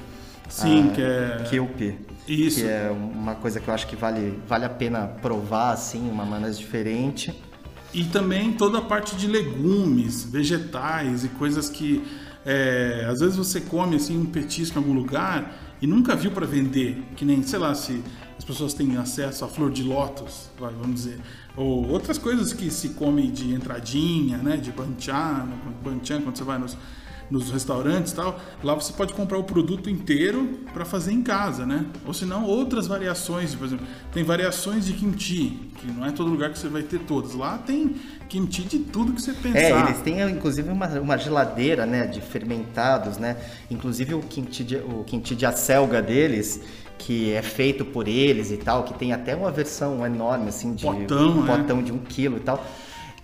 Sim, 0.49 0.89
Ah, 0.91 0.95
que 0.95 1.03
é- 1.03 1.45
Kewpie, 1.49 1.99
Isso. 2.29 2.61
Que 2.61 2.67
é 2.67 2.91
uma 2.91 3.35
coisa 3.35 3.59
que 3.61 3.69
eu 3.69 3.75
acho 3.75 3.87
que 3.87 3.97
vale, 3.97 4.41
vale 4.47 4.65
a 4.65 4.69
pena 4.71 5.09
provar, 5.21 5.73
assim, 5.73 6.09
uma 6.11 6.25
maionese 6.25 6.59
diferente. 6.59 7.43
E 7.95 8.05
também 8.05 8.53
toda 8.53 8.79
a 8.79 8.83
parte 8.83 9.15
de 9.17 9.27
legumes, 9.27 10.25
vegetais 10.25 11.25
e 11.25 11.29
coisas 11.29 11.69
que 11.69 12.03
é, 12.45 13.07
às 13.09 13.21
vezes 13.21 13.37
você 13.37 13.61
come 13.61 13.97
assim 13.97 14.19
um 14.19 14.25
petisco 14.27 14.79
em 14.79 14.83
algum 14.83 14.95
lugar 14.95 15.55
e 15.83 15.87
nunca 15.87 16.15
viu 16.15 16.31
para 16.31 16.47
vender, 16.47 17.03
que 17.17 17.25
nem, 17.25 17.43
sei 17.43 17.59
lá, 17.59 17.75
se 17.75 18.01
as 18.39 18.45
pessoas 18.45 18.73
têm 18.73 18.97
acesso 18.97 19.45
à 19.45 19.49
flor 19.49 19.69
de 19.69 19.83
lótus, 19.83 20.49
vamos 20.57 20.95
dizer, 20.95 21.21
ou 21.57 21.89
outras 21.89 22.19
coisas 22.19 22.53
que 22.53 22.71
se 22.71 22.91
come 22.91 23.29
de 23.29 23.53
entradinha, 23.53 24.39
né, 24.39 24.57
de 24.57 24.71
banchan, 24.71 25.49
banchan 25.83 26.23
quando 26.23 26.37
você 26.37 26.45
vai 26.45 26.59
nos 26.59 26.77
nos 27.33 27.51
restaurantes 27.51 28.13
e 28.13 28.17
tal, 28.17 28.39
lá 28.63 28.75
você 28.75 28.93
pode 28.93 29.15
comprar 29.15 29.39
o 29.39 29.45
produto 29.45 29.89
inteiro 29.89 30.61
para 30.73 30.85
fazer 30.85 31.13
em 31.13 31.23
casa, 31.23 31.65
né? 31.65 31.87
Ou 32.07 32.13
se 32.13 32.27
não, 32.27 32.45
outras 32.45 32.87
variações, 32.87 33.55
por 33.55 33.67
exemplo, 33.67 33.87
tem 34.13 34.23
variações 34.23 34.85
de 34.85 34.93
kimchi, 34.93 35.59
que 35.79 35.91
não 35.91 36.05
é 36.05 36.13
todo 36.13 36.31
lugar 36.31 36.51
que 36.51 36.59
você 36.59 36.69
vai 36.69 36.83
ter 36.83 37.01
todas. 37.01 37.35
Lá 37.35 37.57
tem 37.57 37.97
kimchi 38.29 38.63
de 38.63 38.81
tudo 38.81 39.15
que 39.15 39.23
você 39.23 39.33
pensar. 39.33 39.59
É, 39.59 39.81
eles 39.81 40.01
têm 40.01 40.21
inclusive 40.31 40.69
uma, 40.69 40.87
uma 41.01 41.17
geladeira, 41.17 41.87
né, 41.87 42.07
de 42.07 42.21
fermentados, 42.21 43.17
né? 43.17 43.39
Inclusive 43.71 44.15
o 44.15 44.21
kimchi 44.21 44.63
de, 44.63 44.77
o 44.77 45.03
kimchi 45.05 45.35
de 45.35 45.47
acelga 45.47 46.03
deles, 46.03 46.61
que 46.99 47.33
é 47.33 47.41
feito 47.41 47.85
por 47.85 48.07
eles 48.07 48.51
e 48.51 48.59
tal, 48.59 48.85
que 48.85 48.93
tem 48.95 49.13
até 49.13 49.35
uma 49.35 49.51
versão 49.51 50.05
enorme, 50.05 50.49
assim, 50.49 50.75
de 50.75 50.85
Potão, 50.85 51.31
um 51.31 51.43
né? 51.43 51.57
potão 51.57 51.83
de 51.83 51.93
um 51.93 51.99
quilo 51.99 52.37
e 52.37 52.41
tal. 52.41 52.65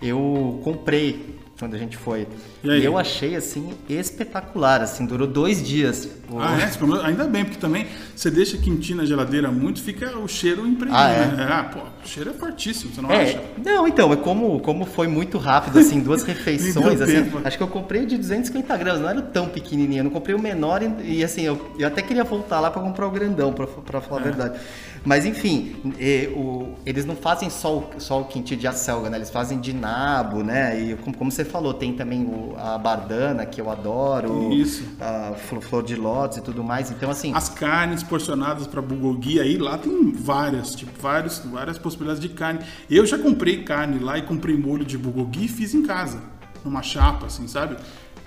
Eu 0.01 0.59
comprei 0.63 1.38
quando 1.59 1.75
a 1.75 1.77
gente 1.77 1.97
foi. 1.97 2.25
E 2.63 2.71
aí? 2.71 2.83
eu 2.83 2.97
achei, 2.97 3.35
assim, 3.35 3.73
espetacular, 3.89 4.81
assim, 4.81 5.05
durou 5.05 5.27
dois 5.27 5.61
dias. 5.61 6.09
Ah, 6.39 6.57
é? 6.57 7.05
Ainda 7.05 7.25
bem, 7.25 7.43
porque 7.43 7.59
também 7.59 7.85
você 8.19 8.29
deixa 8.29 8.57
kimchi 8.57 8.93
na 8.93 9.05
geladeira 9.05 9.49
muito, 9.49 9.81
fica 9.81 10.17
o 10.17 10.27
cheiro 10.27 10.67
impregnado. 10.67 11.03
Ah, 11.09 11.09
é? 11.13 11.27
né? 11.37 11.47
Ah, 11.49 11.63
pô, 11.63 11.79
o 11.79 12.05
cheiro 12.07 12.31
é 12.31 12.33
fortíssimo, 12.33 12.93
você 12.93 12.99
não 13.01 13.09
É, 13.09 13.21
acha? 13.23 13.41
não, 13.63 13.87
então, 13.87 14.11
é 14.11 14.17
como, 14.17 14.59
como 14.59 14.85
foi 14.85 15.07
muito 15.07 15.37
rápido, 15.37 15.79
assim, 15.79 16.01
duas 16.01 16.23
refeições, 16.27 16.99
assim, 16.99 17.23
tempo. 17.23 17.39
acho 17.45 17.55
que 17.55 17.63
eu 17.63 17.67
comprei 17.69 18.05
de 18.05 18.17
250 18.17 18.75
gramas, 18.75 19.01
não 19.01 19.09
era 19.09 19.21
tão 19.21 19.47
pequenininho, 19.47 20.01
eu 20.01 20.03
não 20.03 20.11
comprei 20.11 20.35
o 20.35 20.39
menor 20.39 20.81
e, 20.83 21.19
e, 21.19 21.23
assim, 21.23 21.43
eu, 21.43 21.71
eu 21.79 21.87
até 21.87 22.01
queria 22.01 22.25
voltar 22.25 22.59
lá 22.59 22.69
para 22.69 22.81
comprar 22.81 23.07
o 23.07 23.11
grandão, 23.11 23.53
pra, 23.53 23.65
pra 23.67 24.01
falar 24.01 24.19
a 24.19 24.23
verdade. 24.25 24.59
Mas, 25.05 25.25
enfim, 25.25 25.77
é, 25.97 26.29
o- 26.35 26.73
eles 26.85 27.05
não 27.05 27.15
fazem 27.15 27.49
só 27.49 27.77
o, 27.77 27.89
só 27.99 28.19
o 28.19 28.25
quinti 28.25 28.57
de 28.57 28.67
acelga, 28.67 29.09
né, 29.09 29.17
eles 29.17 29.29
fazem 29.29 29.57
de 29.61 29.71
nabo, 29.71 30.43
né, 30.43 30.77
e 30.77 30.95
como, 30.97 31.15
como 31.15 31.31
você 31.31 31.45
falou, 31.45 31.73
tem 31.73 31.93
também 31.93 32.23
o- 32.25 32.53
a 32.57 32.77
bardana, 32.77 33.45
que 33.45 33.61
eu 33.61 33.69
adoro, 33.69 34.51
Isso. 34.53 34.83
a 34.99 35.35
flo- 35.47 35.61
flor 35.61 35.83
de 35.83 35.95
lótus 35.95 36.39
e 36.39 36.41
tudo 36.41 36.61
mais, 36.65 36.91
então, 36.91 37.09
assim... 37.09 37.31
As 37.33 37.47
carnes 37.47 38.03
porcionadas 38.09 38.67
para 38.67 38.81
bulgogi 38.81 39.39
aí, 39.39 39.57
lá 39.57 39.77
tem 39.77 40.11
várias, 40.11 40.75
tipo, 40.75 40.91
vários, 40.99 41.39
várias 41.39 41.77
possibilidades 41.77 42.21
de 42.21 42.29
carne. 42.29 42.59
Eu 42.89 43.05
já 43.05 43.17
comprei 43.17 43.63
carne 43.63 43.99
lá 43.99 44.17
e 44.17 44.23
comprei 44.23 44.57
molho 44.57 44.83
de 44.83 44.97
bulgogi 44.97 45.45
e 45.45 45.47
fiz 45.47 45.73
em 45.73 45.83
casa, 45.83 46.19
numa 46.65 46.81
chapa, 46.81 47.27
assim, 47.27 47.47
sabe? 47.47 47.77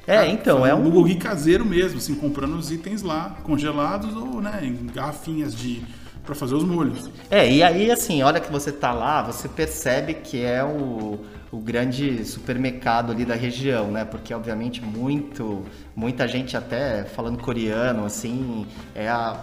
É, 0.06 0.26
então, 0.28 0.64
é 0.66 0.74
um- 0.74 0.82
bulgogi 0.82 1.16
caseiro 1.16 1.64
mesmo, 1.64 1.98
assim, 1.98 2.14
comprando 2.14 2.54
os 2.56 2.70
itens 2.72 3.02
lá, 3.02 3.36
congelados 3.42 4.14
ou, 4.16 4.40
né, 4.40 4.60
em 4.62 4.86
garrafinhas 4.86 5.54
de 5.54 5.82
para 6.24 6.36
fazer 6.36 6.54
os 6.54 6.62
molhos. 6.62 7.10
É, 7.28 7.50
e 7.52 7.62
aí 7.64 7.90
assim, 7.90 8.22
a 8.22 8.26
hora 8.28 8.38
que 8.38 8.50
você 8.50 8.70
tá 8.70 8.92
lá, 8.92 9.22
você 9.22 9.48
percebe 9.48 10.14
que 10.14 10.40
é 10.40 10.62
o, 10.62 11.18
o 11.50 11.56
grande 11.58 12.24
supermercado 12.24 13.10
ali 13.10 13.24
da 13.24 13.34
região, 13.34 13.90
né? 13.90 14.04
Porque 14.04 14.32
obviamente 14.32 14.80
muito, 14.80 15.64
muita 15.96 16.28
gente 16.28 16.56
até 16.56 17.02
falando 17.04 17.38
coreano, 17.42 18.04
assim, 18.04 18.66
é 18.94 19.08
a, 19.08 19.36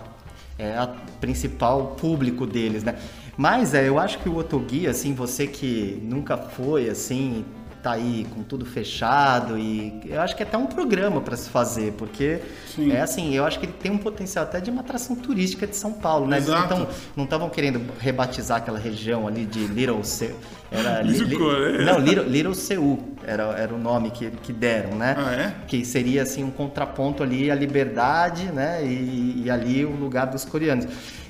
é 0.59 0.77
a 0.77 0.87
principal 1.21 1.95
público 1.99 2.45
deles, 2.45 2.83
né? 2.83 2.99
Mas 3.37 3.73
é, 3.73 3.87
eu 3.87 3.97
acho 3.97 4.19
que 4.19 4.27
o 4.27 4.35
Otogi, 4.35 4.85
assim, 4.85 5.13
você 5.13 5.47
que 5.47 5.97
nunca 6.03 6.37
foi, 6.37 6.89
assim, 6.89 7.45
tá 7.81 7.91
aí 7.91 8.25
com 8.33 8.43
tudo 8.43 8.65
fechado 8.65 9.57
e 9.57 10.01
eu 10.05 10.21
acho 10.21 10.35
que 10.35 10.43
é 10.43 10.45
até 10.45 10.57
um 10.57 10.65
programa 10.65 11.21
para 11.21 11.35
se 11.37 11.49
fazer, 11.49 11.93
porque 11.93 12.39
Sim. 12.75 12.91
é 12.91 13.01
assim, 13.01 13.33
eu 13.33 13.45
acho 13.45 13.59
que 13.59 13.65
ele 13.65 13.73
tem 13.73 13.91
um 13.91 13.97
potencial 13.97 14.43
até 14.45 14.59
de 14.59 14.69
uma 14.69 14.81
atração 14.81 15.15
turística 15.15 15.65
de 15.65 15.75
São 15.75 15.93
Paulo, 15.93 16.27
né? 16.27 16.37
Exato. 16.37 16.87
não 17.15 17.23
estavam 17.23 17.49
querendo 17.49 17.81
rebatizar 17.99 18.57
aquela 18.57 18.79
região 18.79 19.27
ali 19.27 19.45
de 19.45 19.65
Little 19.67 20.03
Seul. 20.03 20.35
Era 20.71 21.01
li, 21.01 21.17
li- 21.17 21.37
né? 21.37 21.83
Não, 21.85 21.99
Little, 21.99 22.25
Little 22.25 22.53
Seul 22.53 22.99
era, 23.25 23.43
era 23.57 23.73
o 23.73 23.79
nome 23.79 24.11
que, 24.11 24.29
que 24.29 24.53
deram, 24.53 24.95
né? 24.95 25.15
Ah, 25.17 25.33
é? 25.33 25.55
Que 25.67 25.83
seria 25.83 26.21
assim 26.23 26.43
um 26.43 26.51
contraponto 26.51 27.23
ali 27.23 27.49
à 27.49 27.55
liberdade, 27.55 28.45
né? 28.51 28.83
E, 28.85 29.43
e 29.45 29.49
ali 29.49 29.83
o 29.85 29.91
lugar 29.95 30.27
dos 30.27 30.45
coreanos. 30.45 30.85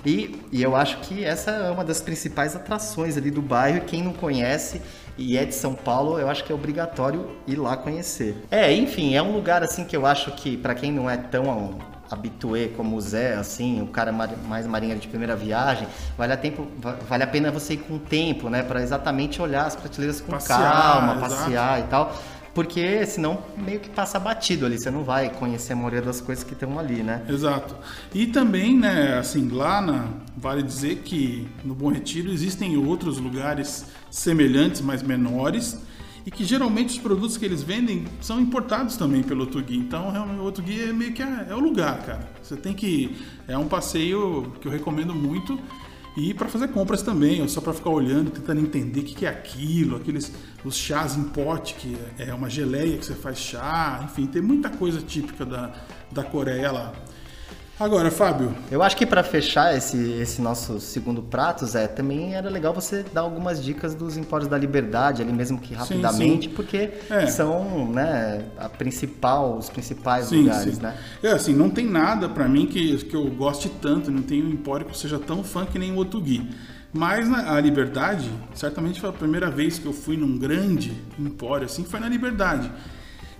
E, 0.06 0.40
e 0.52 0.62
eu 0.62 0.76
acho 0.76 1.00
que 1.02 1.24
essa 1.24 1.52
é 1.52 1.72
uma 1.72 1.84
das 1.84 2.02
principais 2.02 2.56
atrações 2.56 3.18
ali 3.18 3.32
do 3.32 3.42
bairro. 3.42 3.78
E 3.78 3.82
quem 3.82 4.04
não 4.04 4.14
conhece 4.14 4.82
e 5.20 5.38
é 5.38 5.46
de 5.46 5.54
São 5.56 5.74
Paulo, 5.76 6.20
eu 6.20 6.30
acho 6.30 6.44
que 6.44 6.52
é 6.52 6.56
obrigatório 6.56 7.30
ir 7.48 7.56
lá 7.58 7.76
conhecer. 7.78 8.36
É, 8.52 8.74
enfim, 8.74 9.16
é 9.16 9.22
um 9.22 9.32
lugar 9.34 9.62
assim 9.64 9.86
que 9.86 9.96
eu 9.96 10.06
acho 10.06 10.32
que 10.32 10.58
para 10.58 10.74
quem 10.74 10.92
não 10.92 11.10
é 11.10 11.16
tão 11.18 11.78
habituê 12.10 12.70
como 12.70 12.96
o 12.96 13.02
Zé, 13.02 13.36
assim, 13.36 13.82
o 13.84 13.88
cara 13.88 14.12
mais 14.12 14.66
marinheiro 14.66 15.00
de 15.00 15.08
primeira 15.08 15.36
viagem, 15.36 15.88
vale 16.18 16.34
a, 16.34 16.38
tempo, 16.38 16.68
va- 16.78 16.98
vale 17.08 17.24
a 17.24 17.28
pena 17.28 17.52
você 17.52 17.76
ir 17.76 17.78
com 17.78 18.00
tempo, 18.00 18.50
né? 18.50 18.64
Para 18.64 18.82
exatamente 18.82 19.40
olhar 19.40 19.68
as 19.68 19.76
prateleiras 19.76 20.20
com 20.20 20.34
Passear, 20.34 20.36
calma, 20.36 21.16
exato. 21.18 21.20
passear 21.20 21.80
e 21.82 21.84
tal. 21.84 22.12
Porque 22.60 23.06
senão 23.06 23.42
meio 23.56 23.80
que 23.80 23.90
passa 23.90 24.20
batido 24.20 24.66
ali, 24.66 24.78
você 24.78 24.92
não 24.92 25.02
vai 25.02 25.30
conhecer 25.30 25.72
a 25.72 25.76
maioria 25.78 26.02
das 26.02 26.20
coisas 26.20 26.44
que 26.44 26.52
estão 26.52 26.78
ali, 26.78 27.02
né? 27.02 27.24
Exato. 27.30 27.74
E 28.14 28.28
também, 28.28 28.78
né, 28.78 29.18
assim, 29.18 29.48
lá 29.48 29.82
na, 29.82 30.10
vale 30.36 30.62
dizer 30.62 30.98
que 30.98 31.48
no 31.64 31.74
Bom 31.74 31.90
Retiro 31.90 32.30
existem 32.30 32.76
outros 32.76 33.18
lugares 33.18 33.86
semelhantes, 34.12 34.82
mas 34.82 35.02
menores, 35.02 35.80
e 36.26 36.30
que 36.30 36.44
geralmente 36.44 36.90
os 36.90 36.98
produtos 36.98 37.38
que 37.38 37.46
eles 37.46 37.64
vendem 37.64 38.04
são 38.20 38.42
importados 38.42 38.98
também 38.98 39.24
pelo 39.24 39.44
Otugui. 39.44 39.78
Então, 39.78 40.12
realmente, 40.12 40.42
o 40.42 40.44
Otugui 40.44 40.82
é 40.82 40.92
meio 40.92 41.14
que 41.14 41.24
é, 41.24 41.48
é 41.52 41.56
o 41.56 41.60
lugar, 41.62 42.04
cara. 42.06 42.30
Você 42.44 42.58
tem 42.58 42.74
que 42.74 43.16
é 43.48 43.58
um 43.58 43.70
passeio 43.70 44.52
que 44.60 44.68
eu 44.68 44.72
recomendo 44.74 45.16
muito 45.16 45.58
e 46.18 46.34
para 46.34 46.48
fazer 46.48 46.70
compras 46.70 47.02
também, 47.02 47.42
ou 47.42 47.48
só 47.48 47.62
para 47.62 47.74
ficar 47.74 47.92
olhando, 47.92 48.32
tentando 48.32 48.62
entender 48.62 49.02
o 49.02 49.04
que 49.04 49.16
que 49.16 49.26
é 49.26 49.30
aquilo, 49.30 49.98
aqueles 49.98 50.32
os 50.64 50.76
chás 50.76 51.16
em 51.16 51.24
pote 51.24 51.76
que 51.76 51.98
é 52.18 52.34
uma 52.34 52.50
geleia 52.50 52.98
que 52.98 53.06
você 53.06 53.16
faz 53.16 53.38
chá, 53.38 54.02
enfim, 54.04 54.28
tem 54.28 54.42
muita 54.42 54.70
coisa 54.70 55.02
típica 55.02 55.46
da, 55.46 55.74
da 56.12 56.24
Coreia 56.24 56.72
lá. 56.72 56.94
Agora, 57.80 58.12
Fábio, 58.12 58.54
Eu 58.70 58.84
acho 58.84 58.98
que 58.98 59.06
para 59.06 59.24
fechar 59.24 59.74
esse, 59.74 59.98
esse 60.20 60.42
nosso 60.42 60.82
segundo 60.82 61.22
prato, 61.22 61.66
Zé, 61.66 61.88
também 61.88 62.36
era 62.36 62.50
legal 62.50 62.74
você 62.74 63.06
dar 63.14 63.22
algumas 63.22 63.64
dicas 63.64 63.96
dos 63.96 64.18
Empórios 64.18 64.50
da 64.50 64.58
Liberdade, 64.58 65.22
ali 65.22 65.32
mesmo 65.32 65.58
que 65.58 65.74
rapidamente, 65.74 66.50
sim. 66.50 66.54
porque 66.54 66.92
É. 67.10 67.26
são 67.28 67.90
né, 67.90 68.44
a 68.58 68.68
principal, 68.68 69.58
os 69.58 69.70
principais 69.70 70.26
sim, 70.26 70.42
lugares, 70.42 70.76
sim. 70.76 70.82
né? 70.82 70.98
É 71.24 71.32
assim, 71.32 71.56
não 71.56 71.70
tem 71.70 71.86
nada 71.86 72.28
pra 72.28 72.50
mim 72.50 72.66
que, 72.66 72.98
que 72.98 73.16
eu 73.16 73.26
goste 73.32 73.70
tanto, 73.70 74.12
não 74.12 74.24
tem 74.24 74.44
um 74.44 74.50
empório 74.50 74.86
que 74.86 74.98
seja 74.98 75.18
tão 75.18 75.42
fã 75.42 75.66
que 75.66 75.80
nem 75.80 75.94
o 75.94 76.00
Otugui. 76.00 76.50
Mas 76.92 77.30
na, 77.30 77.54
a 77.54 77.62
Liberdade, 77.62 78.30
certamente 78.54 79.00
foi 79.00 79.10
a 79.10 79.14
primeira 79.14 79.50
vez 79.50 79.80
que 79.80 79.86
eu 79.86 79.94
fui 79.94 80.18
num 80.18 80.38
grande 80.38 80.92
empório 81.18 81.66
assim, 81.66 81.86
foi 81.86 82.02
na 82.02 82.10
Liberdade. 82.10 82.70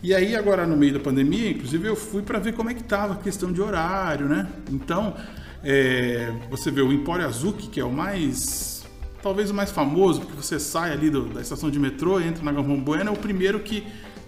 E 0.02 0.14
aí 0.16 0.36
agora 0.36 0.66
no 0.66 0.78
meio 0.78 0.94
da 0.94 1.00
pandemia, 1.00 1.50
inclusive 1.52 1.88
eu 1.88 1.96
fui 1.96 2.22
pra 2.22 2.40
ver 2.40 2.54
como 2.54 2.70
é 2.70 2.74
que 2.74 2.84
tava 2.84 3.14
a 3.14 3.18
questão 3.18 3.52
de 3.52 3.62
horário, 3.62 4.28
né? 4.28 4.48
Então, 4.72 5.14
é, 5.64 6.32
você 6.50 6.72
vê 6.72 6.82
o 6.82 6.92
Empório 6.94 7.26
Azuki, 7.26 7.68
que 7.68 7.80
é 7.80 7.84
o 7.84 7.92
mais 7.92 8.80
talvez 9.22 9.50
o 9.50 9.54
mais 9.54 9.70
famoso, 9.70 10.22
porque 10.22 10.34
você 10.42 10.58
sai 10.58 10.94
ali 10.94 11.10
do- 11.10 11.26
da 11.26 11.42
estação 11.42 11.70
de 11.70 11.78
metrô, 11.78 12.22
entra 12.22 12.42
na 12.42 12.54
Galvão 12.54 12.80
Bueno, 12.80 13.10
é 13.10 13.12
o 13.14 13.18
primeiro 13.18 13.60
que 13.60 13.86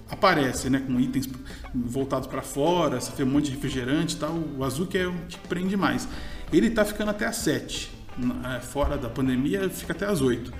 aparece, 0.09 0.69
né, 0.69 0.83
com 0.85 0.99
itens 0.99 1.29
voltados 1.73 2.27
para 2.27 2.41
fora, 2.41 2.99
você 2.99 3.09
vê 3.15 3.23
um 3.23 3.27
monte 3.27 3.45
de 3.45 3.51
refrigerante 3.51 4.17
e 4.17 4.19
tal. 4.19 4.37
O 4.57 4.61
Azuki 4.65 4.97
é 4.97 5.07
o 5.07 5.13
que 5.29 5.37
prende 5.47 5.77
mais. 5.77 6.05
Ele 6.51 6.69
tá 6.69 6.83
ficando 6.83 7.11
até 7.11 7.25
às 7.25 7.37
7. 7.37 7.89
Na- 8.17 8.57
é, 8.57 8.59
Fora 8.59 8.97
da 8.97 9.07
pandemia, 9.07 9.69
fica 9.69 9.93
até 9.93 10.05
às 10.05 10.19
8. 10.19 10.51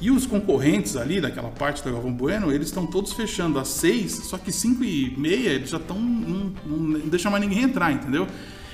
E 0.00 0.10
os 0.10 0.26
concorrentes 0.26 0.96
ali 0.96 1.20
daquela 1.20 1.48
parte 1.48 1.82
da 1.82 1.90
Galvão 1.90 2.12
Bueno, 2.12 2.52
eles 2.52 2.68
estão 2.68 2.86
todos 2.86 3.12
fechando 3.12 3.58
às 3.58 3.68
6, 3.68 4.12
só 4.26 4.36
que 4.36 4.52
5 4.52 4.84
e 4.84 5.14
meia 5.16 5.50
eles 5.50 5.70
já 5.70 5.78
estão. 5.78 5.98
Não, 5.98 6.52
não, 6.66 6.76
não 6.76 7.08
deixa 7.08 7.30
mais 7.30 7.42
ninguém 7.42 7.62
entrar, 7.62 7.92
entendeu? 7.92 8.26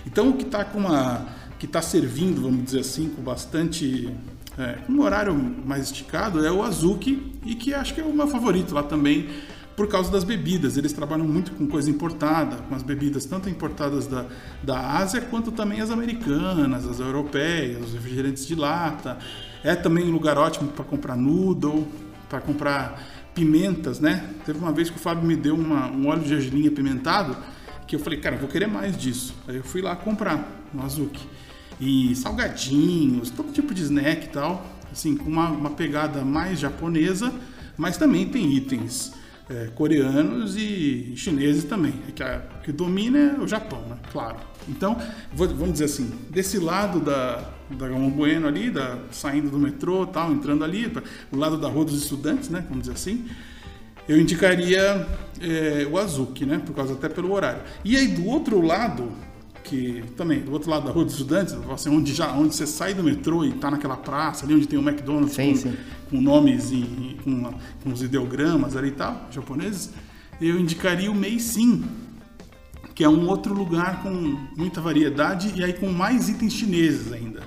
Então 0.05 0.31
o 0.31 0.37
que 0.37 0.45
tá 0.45 0.65
com 0.65 0.79
uma. 0.81 1.27
que 1.59 1.67
tá 1.67 1.81
servindo, 1.81 2.43
vamos 2.43 2.65
dizer 2.65 2.81
assim, 2.81 3.09
com 3.09 3.23
bastante. 3.23 4.13
É, 4.59 4.79
um 4.87 5.01
horário 5.01 5.35
mais 5.65 5.85
esticado 5.85 6.45
é 6.45 6.53
o 6.53 6.63
Azuki, 6.63 7.33
e 7.47 7.55
que 7.55 7.73
acho 7.73 7.95
que 7.95 8.01
é 8.01 8.05
o 8.05 8.13
meu 8.13 8.29
favorito 8.29 8.75
lá 8.75 8.83
também, 8.83 9.31
por 9.77 9.89
causa 9.89 10.11
das 10.11 10.25
bebidas. 10.25 10.77
Eles 10.77 10.93
trabalham 10.93 11.27
muito 11.27 11.53
com 11.53 11.67
coisa 11.67 11.89
importada, 11.89 12.57
com 12.57 12.75
as 12.75 12.83
bebidas 12.83 13.25
tanto 13.25 13.49
importadas 13.49 14.07
da, 14.07 14.27
da 14.63 14.99
Ásia 14.99 15.21
quanto 15.23 15.53
também 15.53 15.81
as 15.81 15.91
americanas, 15.91 16.87
as 16.87 17.01
europeias, 17.01 17.87
os 17.87 17.95
refrigerantes 17.95 18.47
de 18.47 18.55
lata. 18.55 19.19
É 19.65 19.75
também 19.75 20.05
um 20.05 20.11
lugar 20.11 20.37
ótimo 20.39 20.69
para 20.71 20.85
comprar 20.85 21.17
noodle, 21.17 21.87
para 22.29 22.41
comprar 22.41 23.03
pimentas, 23.35 24.01
né? 24.01 24.29
Teve 24.45 24.59
uma 24.59 24.73
vez 24.73 24.91
que 24.91 24.97
o 24.97 24.99
Fábio 24.99 25.25
me 25.25 25.37
deu 25.37 25.55
uma- 25.55 25.91
um 25.91 26.09
óleo 26.09 26.23
de 26.23 26.29
gergelim 26.29 26.67
apimentado 26.69 27.37
que 27.87 27.95
eu 27.97 28.01
falei, 28.01 28.19
cara, 28.21 28.37
vou 28.37 28.49
querer 28.49 28.67
mais 28.67 28.97
disso. 28.97 29.35
Aí 29.47 29.57
eu 29.57 29.65
fui 29.65 29.81
lá 29.83 29.95
comprar 29.95 30.49
no 30.73 30.83
Azuki. 30.83 31.27
E 31.81 32.15
salgadinhos, 32.17 33.31
todo 33.31 33.53
tipo 33.53 33.75
de 33.75 33.83
snack 33.83 34.27
e 34.27 34.29
tal, 34.29 34.65
assim, 34.91 35.17
com 35.17 35.29
uma, 35.29 35.49
uma 35.51 35.71
pegada 35.71 36.25
mais 36.25 36.59
japonesa, 36.59 37.33
mas 37.77 37.97
também 37.97 38.27
tem 38.29 38.53
itens 38.55 39.13
é, 39.53 39.67
coreanos 39.75 40.57
e 40.57 41.13
chineses 41.17 41.65
também. 41.65 41.93
É 42.09 42.13
que 42.13 42.23
a- 42.23 42.43
que 42.65 42.73
domina 42.73 43.19
é 43.19 43.41
o 43.41 43.47
Japão, 43.47 43.83
né? 43.89 43.97
Claro. 44.11 44.37
Então, 44.69 44.97
vou- 45.33 45.49
vamos 45.49 45.73
dizer 45.73 45.87
assim, 45.87 46.11
desse 46.31 46.59
lado 46.59 47.01
da, 47.01 47.37
da 47.71 47.89
Galvão 47.89 48.09
Bueno 48.11 48.47
ali, 48.47 48.71
da, 48.71 48.99
saindo 49.11 49.51
do 49.51 49.59
metrô 49.59 50.07
tal, 50.07 50.33
entrando 50.33 50.65
ali, 50.65 50.89
pra- 50.89 51.03
o 51.31 51.37
lado 51.37 51.59
da 51.59 51.69
Rua 51.69 51.85
dos 51.85 52.03
Estudantes, 52.03 52.49
né? 52.49 52.65
Vamos 52.69 52.83
dizer 52.85 52.95
assim. 52.95 53.27
Eu 54.09 54.19
indicaria 54.21 55.07
é, 55.41 55.87
o 55.91 55.99
Azuki, 55.99 56.45
né? 56.47 56.61
Por 56.65 56.75
causa 56.75 56.95
até 56.95 57.09
pelo 57.09 57.33
horário. 57.33 57.63
E 57.85 57.97
aí 57.97 58.09
do 58.09 58.27
outro 58.27 58.61
lado, 58.61 59.13
que 59.63 60.05
também, 60.17 60.41
do 60.41 60.53
outro 60.53 60.71
lado 60.71 60.87
da 60.87 60.93
Rua 60.93 61.05
dos 61.05 61.15
Estudantes, 61.15 61.55
assim, 61.71 61.91
onde, 61.91 62.13
já, 62.13 62.33
onde 62.33 62.55
você 62.55 62.67
sai 62.67 62.95
do 62.95 63.03
metrô 63.03 63.45
e 63.45 63.53
tá 63.53 63.71
naquela 63.71 63.97
praça 63.97 64.45
ali 64.45 64.55
onde 64.55 64.67
tem 64.67 64.79
o 64.79 64.83
McDonald's 64.83 65.35
Sim, 65.35 65.53
com, 65.53 65.57
sim. 65.57 65.77
com 66.11 66.21
nomes 66.21 66.71
e, 66.73 67.17
com, 67.23 67.55
com 67.83 67.93
os 67.93 68.03
ideogramas 68.03 68.77
ali 68.77 68.89
e 68.89 68.93
tal, 68.93 69.29
japoneses, 69.31 69.91
eu 70.41 70.59
indicaria 70.59 71.11
o 71.11 71.15
Meishin, 71.15 71.85
que 72.95 73.05
é 73.05 73.09
um 73.09 73.29
outro 73.29 73.55
lugar 73.55 74.03
com 74.03 74.11
muita 74.57 74.81
variedade 74.81 75.53
e 75.57 75.63
aí 75.65 75.73
com 75.73 75.89
mais 75.91 76.29
itens 76.29 76.53
chineses 76.53 77.13
ainda. 77.13 77.41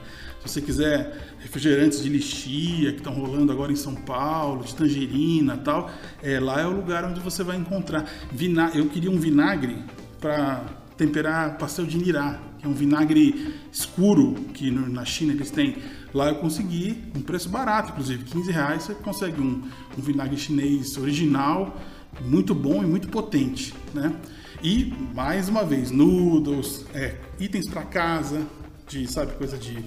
Se 0.46 0.54
você 0.54 0.62
quiser 0.62 1.36
refrigerantes 1.40 2.02
de 2.02 2.10
lixia 2.10 2.92
que 2.92 3.00
estão 3.00 3.14
rolando 3.14 3.52
agora 3.52 3.72
em 3.72 3.76
São 3.76 3.96
Paulo, 3.96 4.64
de 4.64 4.74
tangerina 4.74 5.56
e 5.56 5.64
tal, 5.64 5.92
é, 6.22 6.40
lá 6.40 6.62
é 6.62 6.66
o 6.66 6.72
lugar 6.72 7.04
onde 7.04 7.20
você 7.20 7.44
vai 7.44 7.58
encontrar. 7.58 8.10
Vina 8.32 8.72
eu 8.74 8.86
queria 8.88 9.12
um 9.12 9.20
vinagre 9.20 9.78
para 10.20 10.64
temperar 10.98 11.58
pastel 11.58 11.86
de 11.86 11.98
nirá, 11.98 12.40
que 12.60 12.66
é 12.66 12.70
um 12.70 12.74
vinagre 12.74 13.54
escuro 13.72 14.34
que 14.54 14.72
no- 14.72 14.88
na 14.90 15.04
China 15.06 15.34
eles 15.34 15.52
têm. 15.52 15.76
Lá 16.14 16.30
eu 16.30 16.36
consegui 16.36 17.04
um 17.16 17.22
preço 17.22 17.50
barato, 17.50 17.92
inclusive 17.92 18.24
15 18.24 18.52
reais 18.52 18.84
você 18.84 18.96
consegue 18.96 19.42
um, 19.42 19.62
um 19.98 20.02
vinagre 20.02 20.38
chinês 20.38 20.98
original, 20.98 21.80
muito 22.22 22.56
bom 22.56 22.82
e 22.82 22.86
muito 22.86 23.10
potente, 23.10 23.74
né? 23.94 24.16
E 24.64 24.94
mais 25.14 25.50
uma 25.50 25.64
vez, 25.66 25.92
noodles, 25.92 26.86
é, 26.94 27.18
itens 27.40 27.68
para 27.70 27.84
casa, 27.84 28.42
de 28.88 29.06
sabe 29.12 29.34
coisa 29.34 29.58
de, 29.58 29.78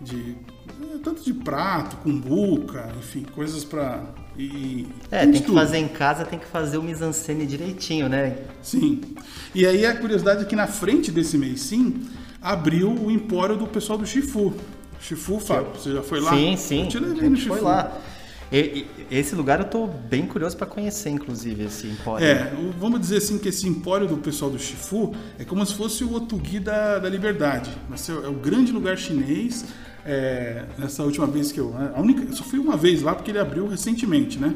de 0.00 0.36
tanto 1.02 1.24
de 1.24 1.32
prato, 1.32 1.96
cumbuca, 1.98 2.92
enfim, 2.98 3.22
coisas 3.34 3.64
para 3.64 4.04
e 4.38 4.86
É, 5.10 5.20
tem 5.24 5.32
que 5.32 5.40
tudo. 5.42 5.54
fazer 5.54 5.78
em 5.78 5.88
casa, 5.88 6.24
tem 6.24 6.38
que 6.38 6.46
fazer 6.46 6.78
o 6.78 6.82
mise-en-scène 6.82 7.44
direitinho, 7.46 8.08
né? 8.08 8.36
Sim. 8.62 9.00
E 9.54 9.66
aí 9.66 9.84
a 9.84 9.94
curiosidade 9.96 10.42
é 10.42 10.44
que 10.44 10.56
na 10.56 10.66
frente 10.66 11.10
desse 11.10 11.36
mês 11.36 11.60
sim 11.60 12.06
abriu 12.40 12.90
o 12.90 13.10
empório 13.10 13.56
do 13.56 13.66
pessoal 13.66 13.98
do 13.98 14.06
Chifu. 14.06 14.54
Chifu, 15.00 15.38
Fábio, 15.38 15.72
você 15.74 15.92
já 15.92 16.02
foi 16.02 16.20
lá? 16.20 16.30
Sim, 16.32 16.56
sim. 16.56 16.82
Eu 16.82 16.88
te 16.88 16.98
levei 16.98 17.28
no 17.28 17.36
Chifu. 17.36 17.48
foi 17.54 17.60
lá. 17.60 17.98
E- 18.52 18.84
e- 19.10 19.16
esse 19.16 19.34
lugar 19.34 19.60
eu 19.60 19.64
tô 19.66 19.86
bem 19.86 20.26
curioso 20.26 20.56
para 20.56 20.66
conhecer, 20.66 21.08
inclusive, 21.10 21.64
esse 21.64 21.86
empório. 21.86 22.26
É, 22.26 22.52
o- 22.58 22.72
vamos 22.80 22.98
dizer 23.00 23.18
assim 23.18 23.38
que 23.38 23.48
esse 23.48 23.66
empório 23.68 24.08
do 24.08 24.16
pessoal 24.16 24.50
do 24.50 24.58
Chifu 24.58 25.14
é 25.38 25.44
como 25.44 25.64
se 25.64 25.74
fosse 25.74 26.02
o 26.02 26.12
Otugi 26.14 26.58
da, 26.58 26.98
da 26.98 27.08
Liberdade. 27.08 27.70
Ser- 27.96 28.24
é 28.24 28.28
o 28.28 28.32
grande 28.34 28.72
lugar 28.72 28.96
chinês. 28.98 29.64
É, 30.04 30.64
nessa 30.78 31.02
última 31.02 31.26
vez 31.26 31.52
que 31.52 31.60
eu. 31.60 31.74
A 31.94 32.00
única, 32.00 32.22
eu 32.22 32.32
só 32.32 32.44
fui 32.44 32.58
uma 32.58 32.76
vez 32.76 33.02
lá 33.02 33.14
porque 33.14 33.30
ele 33.30 33.38
abriu 33.38 33.66
recentemente, 33.66 34.38
né? 34.38 34.54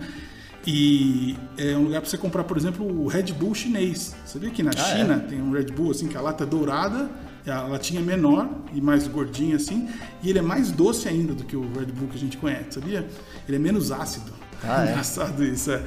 E 0.66 1.37
é 1.59 1.76
um 1.76 1.85
lugar 1.85 2.00
para 2.00 2.09
você 2.09 2.16
comprar, 2.16 2.44
por 2.44 2.57
exemplo, 2.57 2.87
o 2.87 3.07
Red 3.07 3.33
Bull 3.35 3.54
chinês. 3.54 4.16
Você 4.24 4.38
vê 4.38 4.50
que 4.50 4.62
na 4.62 4.70
Ah, 4.70 4.78
China 4.78 5.18
tem 5.18 5.40
um 5.40 5.52
Red 5.52 5.66
Bull 5.66 5.90
assim 5.90 6.09
que 6.09 6.16
a 6.16 6.20
lata 6.22 6.44
é 6.44 6.46
dourada, 6.46 7.11
a 7.46 7.62
latinha 7.62 8.00
é 8.00 8.02
menor 8.02 8.48
e 8.72 8.80
mais 8.80 9.07
gordinha 9.07 9.57
assim, 9.57 9.88
e 10.22 10.30
ele 10.30 10.38
é 10.38 10.42
mais 10.42 10.70
doce 10.70 11.07
ainda 11.07 11.35
do 11.35 11.44
que 11.44 11.54
o 11.54 11.70
Red 11.74 11.92
Bull 11.92 12.09
que 12.09 12.16
a 12.16 12.20
gente 12.20 12.38
conhece, 12.38 12.72
sabia? 12.72 13.07
Ele 13.46 13.57
é 13.57 13.61
menos 13.61 13.92
ácido. 13.92 14.33
Ah, 14.62 14.87
é? 14.87 14.92
Engraçado 14.92 15.44
isso, 15.44 15.70
é. 15.70 15.83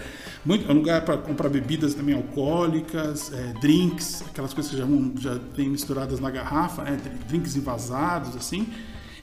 Muito, 0.46 0.70
é 0.70 0.72
um 0.72 0.78
lugar 0.78 1.04
para 1.04 1.17
comprar 1.17 1.50
bebidas 1.50 1.96
também 1.96 2.13
alcoólicas, 2.13 3.34
é, 3.34 3.60
drinks, 3.60 4.22
aquelas 4.30 4.54
coisas 4.54 4.72
que 4.72 4.78
já, 4.78 4.86
já 5.20 5.39
vem 5.56 5.70
misturadas 5.70 6.20
na 6.20 6.30
garrafa, 6.30 6.84
né? 6.84 7.00
drinks 7.28 7.56
envasados, 7.56 8.36
assim 8.36 8.67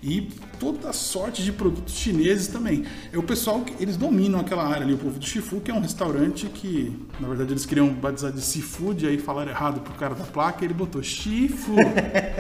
e 0.05 0.29
toda 0.61 0.93
sorte 0.93 1.43
de 1.43 1.51
produtos 1.51 1.95
chineses 1.95 2.49
também. 2.49 2.85
É 3.11 3.17
o 3.17 3.23
pessoal 3.23 3.62
que 3.62 3.83
eles 3.83 3.97
dominam 3.97 4.38
aquela 4.38 4.62
área 4.62 4.83
ali, 4.83 4.93
o 4.93 4.99
povo 4.99 5.19
do 5.19 5.25
Shifu, 5.25 5.61
que 5.62 5.71
é 5.71 5.75
um 5.75 5.81
restaurante 5.81 6.47
que, 6.47 6.95
na 7.19 7.27
verdade, 7.27 7.55
eles 7.55 7.64
queriam 7.64 7.88
batizar 7.88 8.31
de 8.31 8.43
seafood, 8.43 9.07
aí 9.07 9.17
falaram 9.17 9.51
errado 9.51 9.81
pro 9.81 9.95
cara 9.95 10.14
da 10.14 10.25
placa, 10.25 10.62
e 10.62 10.67
ele 10.67 10.75
botou 10.75 11.03
Shifu. 11.03 11.75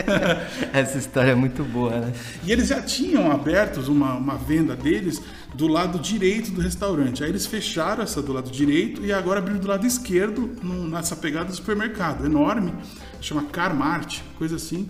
Essa 0.74 0.98
história 0.98 1.30
é 1.30 1.34
muito 1.34 1.64
boa, 1.64 1.98
né? 1.98 2.12
E 2.44 2.52
eles 2.52 2.68
já 2.68 2.82
tinham 2.82 3.32
abertos 3.32 3.88
uma, 3.88 4.14
uma 4.14 4.36
venda 4.36 4.76
deles 4.76 5.22
do 5.54 5.66
lado 5.66 5.98
direito 5.98 6.50
do 6.50 6.60
restaurante. 6.60 7.24
Aí 7.24 7.30
eles 7.30 7.46
fecharam 7.46 8.02
essa 8.02 8.20
do 8.20 8.32
lado 8.32 8.50
direito 8.50 9.02
e 9.04 9.12
agora 9.12 9.38
abriram 9.38 9.60
do 9.60 9.68
lado 9.68 9.86
esquerdo, 9.86 10.50
nessa 10.62 11.16
pegada 11.16 11.46
do 11.46 11.54
supermercado 11.54 12.26
enorme, 12.26 12.74
chama 13.20 13.44
Carmart, 13.44 14.20
coisa 14.36 14.56
assim. 14.56 14.88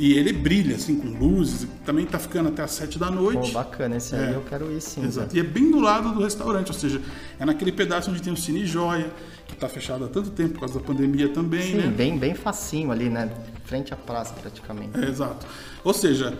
E 0.00 0.14
ele 0.14 0.32
brilha, 0.32 0.76
assim, 0.76 0.96
com 0.96 1.08
luzes. 1.08 1.68
Também 1.84 2.06
tá 2.06 2.18
ficando 2.18 2.48
até 2.48 2.62
as 2.62 2.70
7 2.70 2.98
da 2.98 3.10
noite. 3.10 3.48
Pô, 3.48 3.58
bacana. 3.58 3.98
Esse 3.98 4.14
é, 4.14 4.28
aí 4.28 4.32
eu 4.32 4.40
quero 4.40 4.72
ir 4.72 4.80
sim. 4.80 5.04
Exato. 5.04 5.36
E 5.36 5.40
é 5.40 5.42
bem 5.42 5.70
do 5.70 5.78
lado 5.78 6.14
do 6.14 6.22
restaurante, 6.22 6.68
ou 6.68 6.74
seja, 6.74 7.02
é 7.38 7.44
naquele 7.44 7.70
pedaço 7.70 8.10
onde 8.10 8.22
tem 8.22 8.32
o 8.32 8.36
Cine 8.36 8.64
Joia, 8.64 9.12
que 9.46 9.54
tá 9.54 9.68
fechado 9.68 10.06
há 10.06 10.08
tanto 10.08 10.30
tempo 10.30 10.54
por 10.54 10.60
causa 10.60 10.78
da 10.78 10.80
pandemia 10.80 11.28
também, 11.28 11.72
sim, 11.72 11.76
né? 11.76 11.86
bem, 11.94 12.16
bem 12.16 12.34
facinho 12.34 12.90
ali, 12.90 13.10
né? 13.10 13.30
Frente 13.66 13.92
à 13.92 13.96
praça, 13.96 14.32
praticamente. 14.32 14.98
É, 14.98 15.06
exato. 15.06 15.46
Ou 15.84 15.92
seja, 15.92 16.34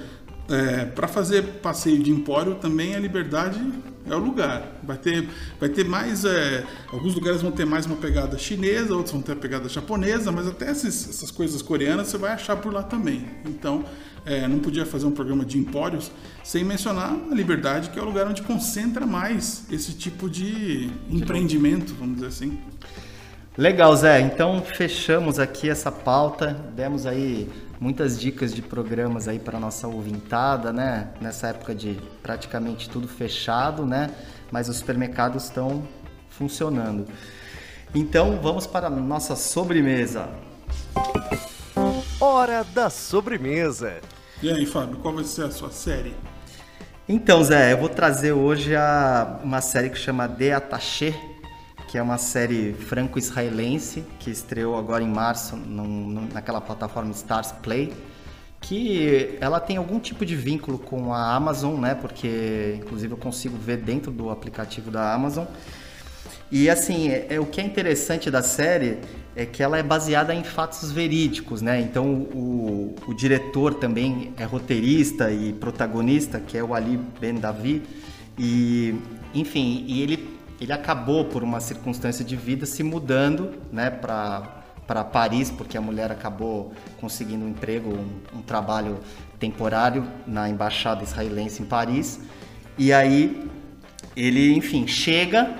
é, 0.50 0.84
para 0.84 1.06
fazer 1.06 1.42
passeio 1.62 2.02
de 2.02 2.10
empório 2.10 2.56
também 2.56 2.94
a 2.94 2.98
liberdade 2.98 3.60
é 4.08 4.14
o 4.14 4.18
lugar. 4.18 4.80
Vai 4.82 4.96
ter, 4.96 5.28
vai 5.58 5.68
ter 5.68 5.84
mais. 5.84 6.24
É, 6.24 6.64
alguns 6.92 7.14
lugares 7.14 7.40
vão 7.42 7.52
ter 7.52 7.64
mais 7.64 7.86
uma 7.86 7.96
pegada 7.96 8.36
chinesa, 8.36 8.94
outros 8.94 9.12
vão 9.12 9.22
ter 9.22 9.32
a 9.32 9.36
pegada 9.36 9.68
japonesa, 9.68 10.32
mas 10.32 10.48
até 10.48 10.70
esses, 10.70 11.08
essas 11.08 11.30
coisas 11.30 11.62
coreanas 11.62 12.08
você 12.08 12.18
vai 12.18 12.32
achar 12.32 12.56
por 12.56 12.72
lá 12.72 12.82
também. 12.82 13.26
Então, 13.46 13.84
é, 14.26 14.48
não 14.48 14.58
podia 14.58 14.84
fazer 14.84 15.06
um 15.06 15.12
programa 15.12 15.44
de 15.44 15.58
empórios 15.58 16.10
sem 16.42 16.64
mencionar 16.64 17.16
a 17.30 17.34
liberdade, 17.34 17.90
que 17.90 17.98
é 17.98 18.02
o 18.02 18.04
lugar 18.04 18.26
onde 18.26 18.42
concentra 18.42 19.06
mais 19.06 19.64
esse 19.70 19.92
tipo 19.92 20.28
de 20.28 20.90
empreendimento, 21.08 21.94
vamos 21.94 22.16
dizer 22.16 22.26
assim. 22.26 22.58
Legal, 23.56 23.94
Zé. 23.94 24.20
Então 24.20 24.62
fechamos 24.62 25.38
aqui 25.38 25.68
essa 25.68 25.92
pauta, 25.92 26.56
demos 26.74 27.06
aí 27.06 27.48
muitas 27.80 28.20
dicas 28.20 28.54
de 28.54 28.60
programas 28.60 29.26
aí 29.26 29.38
para 29.38 29.58
nossa 29.58 29.88
ouvintada, 29.88 30.72
né? 30.72 31.08
Nessa 31.20 31.48
época 31.48 31.74
de 31.74 31.98
praticamente 32.22 32.90
tudo 32.90 33.08
fechado, 33.08 33.86
né? 33.86 34.10
Mas 34.52 34.68
os 34.68 34.76
supermercados 34.76 35.44
estão 35.44 35.82
funcionando. 36.28 37.06
Então 37.94 38.38
vamos 38.40 38.66
para 38.66 38.88
a 38.88 38.90
nossa 38.90 39.34
sobremesa. 39.34 40.28
Hora 42.20 42.62
da 42.62 42.90
sobremesa. 42.90 43.94
E 44.42 44.50
aí, 44.50 44.66
Fábio, 44.66 44.98
qual 44.98 45.14
vai 45.14 45.24
ser 45.24 45.44
a 45.44 45.50
sua 45.50 45.70
série? 45.70 46.14
Então, 47.08 47.42
Zé, 47.42 47.72
eu 47.72 47.78
vou 47.78 47.88
trazer 47.88 48.32
hoje 48.32 48.76
a, 48.76 49.40
uma 49.42 49.60
série 49.60 49.90
que 49.90 49.98
chama 49.98 50.28
The 50.28 50.52
Attaché, 50.52 51.14
que 51.90 51.98
é 51.98 52.02
uma 52.02 52.18
série 52.18 52.72
franco-israelense 52.72 54.04
que 54.20 54.30
estreou 54.30 54.78
agora 54.78 55.02
em 55.02 55.08
março 55.08 55.56
naquela 56.32 56.60
plataforma 56.60 57.10
Stars 57.10 57.50
Play, 57.50 57.92
que 58.60 59.36
ela 59.40 59.58
tem 59.58 59.76
algum 59.76 59.98
tipo 59.98 60.24
de 60.24 60.36
vínculo 60.36 60.78
com 60.78 61.12
a 61.12 61.34
Amazon, 61.34 61.80
né? 61.80 61.96
Porque 61.96 62.76
inclusive 62.78 63.12
eu 63.12 63.16
consigo 63.16 63.56
ver 63.58 63.78
dentro 63.78 64.12
do 64.12 64.30
aplicativo 64.30 64.88
da 64.88 65.12
Amazon. 65.12 65.46
E 66.48 66.70
assim, 66.70 67.08
é, 67.08 67.26
é, 67.28 67.40
o 67.40 67.46
que 67.46 67.60
é 67.60 67.64
interessante 67.64 68.30
da 68.30 68.44
série 68.44 68.98
é 69.34 69.44
que 69.44 69.60
ela 69.60 69.76
é 69.76 69.82
baseada 69.82 70.32
em 70.32 70.44
fatos 70.44 70.92
verídicos, 70.92 71.60
né? 71.60 71.80
Então 71.80 72.06
o, 72.06 72.94
o 73.08 73.12
diretor 73.12 73.74
também 73.74 74.32
é 74.36 74.44
roteirista 74.44 75.32
e 75.32 75.52
protagonista, 75.54 76.38
que 76.38 76.56
é 76.56 76.62
o 76.62 76.72
Ali 76.72 77.00
Ben 77.20 77.34
Davi. 77.34 77.82
E 78.38 78.94
enfim, 79.34 79.84
e 79.88 80.02
ele 80.02 80.39
ele 80.60 80.72
acabou 80.72 81.24
por 81.24 81.42
uma 81.42 81.60
circunstância 81.60 82.24
de 82.24 82.36
vida 82.36 82.66
se 82.66 82.82
mudando, 82.82 83.54
né, 83.72 83.90
para 83.90 84.60
para 84.90 85.04
Paris, 85.04 85.52
porque 85.52 85.78
a 85.78 85.80
mulher 85.80 86.10
acabou 86.10 86.72
conseguindo 87.00 87.44
um 87.44 87.48
emprego, 87.48 87.90
um, 87.90 88.38
um, 88.38 88.42
trabalho 88.42 88.98
temporário 89.38 90.04
na 90.26 90.48
embaixada 90.48 91.04
israelense 91.04 91.62
em 91.62 91.64
Paris. 91.64 92.18
E 92.76 92.92
aí 92.92 93.48
ele, 94.16 94.52
enfim, 94.52 94.88
chega 94.88 95.54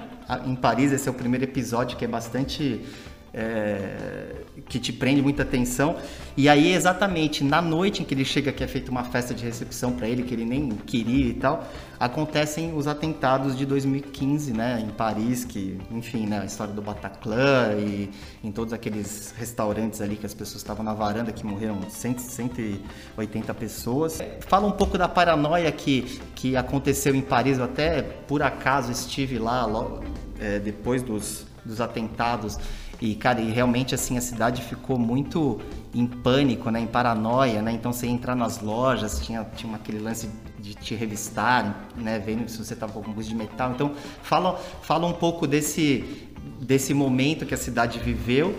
em 0.45 0.57
Paris. 0.57 0.91
Esse 0.91 1.09
é 1.09 1.13
o 1.13 1.15
primeiro 1.15 1.45
episódio 1.45 1.97
que 1.97 2.05
é 2.05 2.09
bastante 2.09 2.85
é, 3.33 4.43
que 4.71 4.79
te 4.79 4.93
prende 4.93 5.21
muita 5.21 5.43
atenção. 5.43 5.97
E 6.37 6.49
aí, 6.49 6.73
exatamente 6.73 7.43
na 7.43 7.61
noite 7.61 8.01
em 8.01 8.05
que 8.05 8.15
ele 8.15 8.25
chega, 8.25 8.53
que 8.53 8.63
é 8.63 8.69
feita 8.69 8.89
uma 8.91 9.03
festa 9.03 9.35
de 9.35 9.45
recepção 9.45 9.93
para 9.93 10.09
ele, 10.09 10.23
que 10.23 10.33
ele 10.33 10.45
nem 10.45 10.71
queria 10.71 11.27
e 11.27 11.35
tal, 11.35 11.69
acontecem 11.99 12.73
os 12.75 12.87
atentados 12.87 13.59
de 13.59 13.67
2015, 13.67 14.53
né, 14.53 14.81
em 14.81 14.91
Paris, 14.91 15.45
que, 15.45 15.77
enfim, 15.91 16.25
né, 16.25 16.41
a 16.41 16.45
história 16.45 16.73
do 16.73 16.81
Bataclan 16.81 17.75
e 17.79 18.11
em 18.45 18.53
todos 18.53 18.73
aqueles 18.73 19.35
restaurantes 19.37 20.01
ali 20.01 20.17
que 20.17 20.25
as 20.25 20.33
pessoas 20.33 20.63
estavam 20.63 20.85
na 20.85 20.95
varanda, 20.95 21.33
que 21.33 21.45
morreram 21.45 21.81
100, 21.91 22.19
180 22.19 23.53
pessoas. 23.55 24.21
Fala 24.47 24.69
um 24.69 24.73
pouco 24.73 24.97
da 24.97 25.09
paranoia 25.09 25.71
que, 25.73 26.21
que 26.37 26.57
aconteceu 26.57 27.15
em 27.15 27.23
Paris, 27.23 27.59
eu 27.59 27.65
até 27.65 28.03
por 28.03 28.41
acaso 28.41 28.93
estive 28.93 29.37
lá 29.37 29.67
logo, 29.67 30.05
é, 30.39 30.61
depois 30.61 31.03
dos, 31.03 31.45
dos 31.65 31.81
atentados 31.81 32.57
e, 33.01 33.15
cara, 33.15 33.41
e 33.41 33.51
realmente 33.51 33.95
assim 33.95 34.19
a 34.19 34.21
cidade 34.21 34.63
ficou 34.63 34.99
muito 34.99 35.59
em 35.95 36.07
pânico, 36.07 36.71
né, 36.71 36.81
em 36.81 36.87
paranoia, 36.87 37.63
né? 37.63 37.73
Então 37.73 37.93
você 37.93 38.07
ia 38.07 38.13
entrar 38.13 38.35
nas 38.35 38.61
lojas, 38.61 39.21
tinha, 39.25 39.45
tinha 39.57 39.75
aquele 39.75 39.99
lance 39.99 40.29
de 40.59 40.75
te 40.75 40.95
revistar, 40.95 41.89
né, 41.97 42.19
vendo 42.19 42.49
se 42.49 42.59
você 42.59 42.75
estava 42.75 42.93
com 42.93 42.99
algum 42.99 43.21
de 43.21 43.35
metal. 43.35 43.73
Então 43.73 43.93
fala, 44.23 44.57
fala 44.83 45.07
um 45.07 45.15
pouco 45.15 45.47
desse 45.47 46.29
desse 46.61 46.95
momento 46.95 47.45
que 47.45 47.55
a 47.55 47.57
cidade 47.57 47.99
viveu 47.99 48.55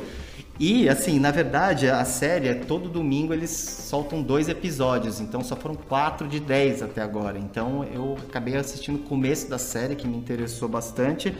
e, 0.64 0.88
assim, 0.88 1.18
na 1.18 1.32
verdade, 1.32 1.90
a 1.90 2.06
série, 2.06 2.48
é 2.48 2.54
todo 2.54 2.88
domingo 2.88 3.34
eles 3.34 3.50
soltam 3.50 4.22
dois 4.22 4.48
episódios, 4.48 5.20
então 5.20 5.44
só 5.44 5.56
foram 5.56 5.74
quatro 5.74 6.28
de 6.28 6.40
dez 6.40 6.84
até 6.84 7.02
agora. 7.02 7.40
Então 7.40 7.84
eu 7.86 8.16
acabei 8.30 8.56
assistindo 8.56 8.98
o 8.98 9.00
começo 9.00 9.50
da 9.50 9.58
série, 9.58 9.96
que 9.96 10.08
me 10.08 10.16
interessou 10.16 10.70
bastante. 10.70 11.36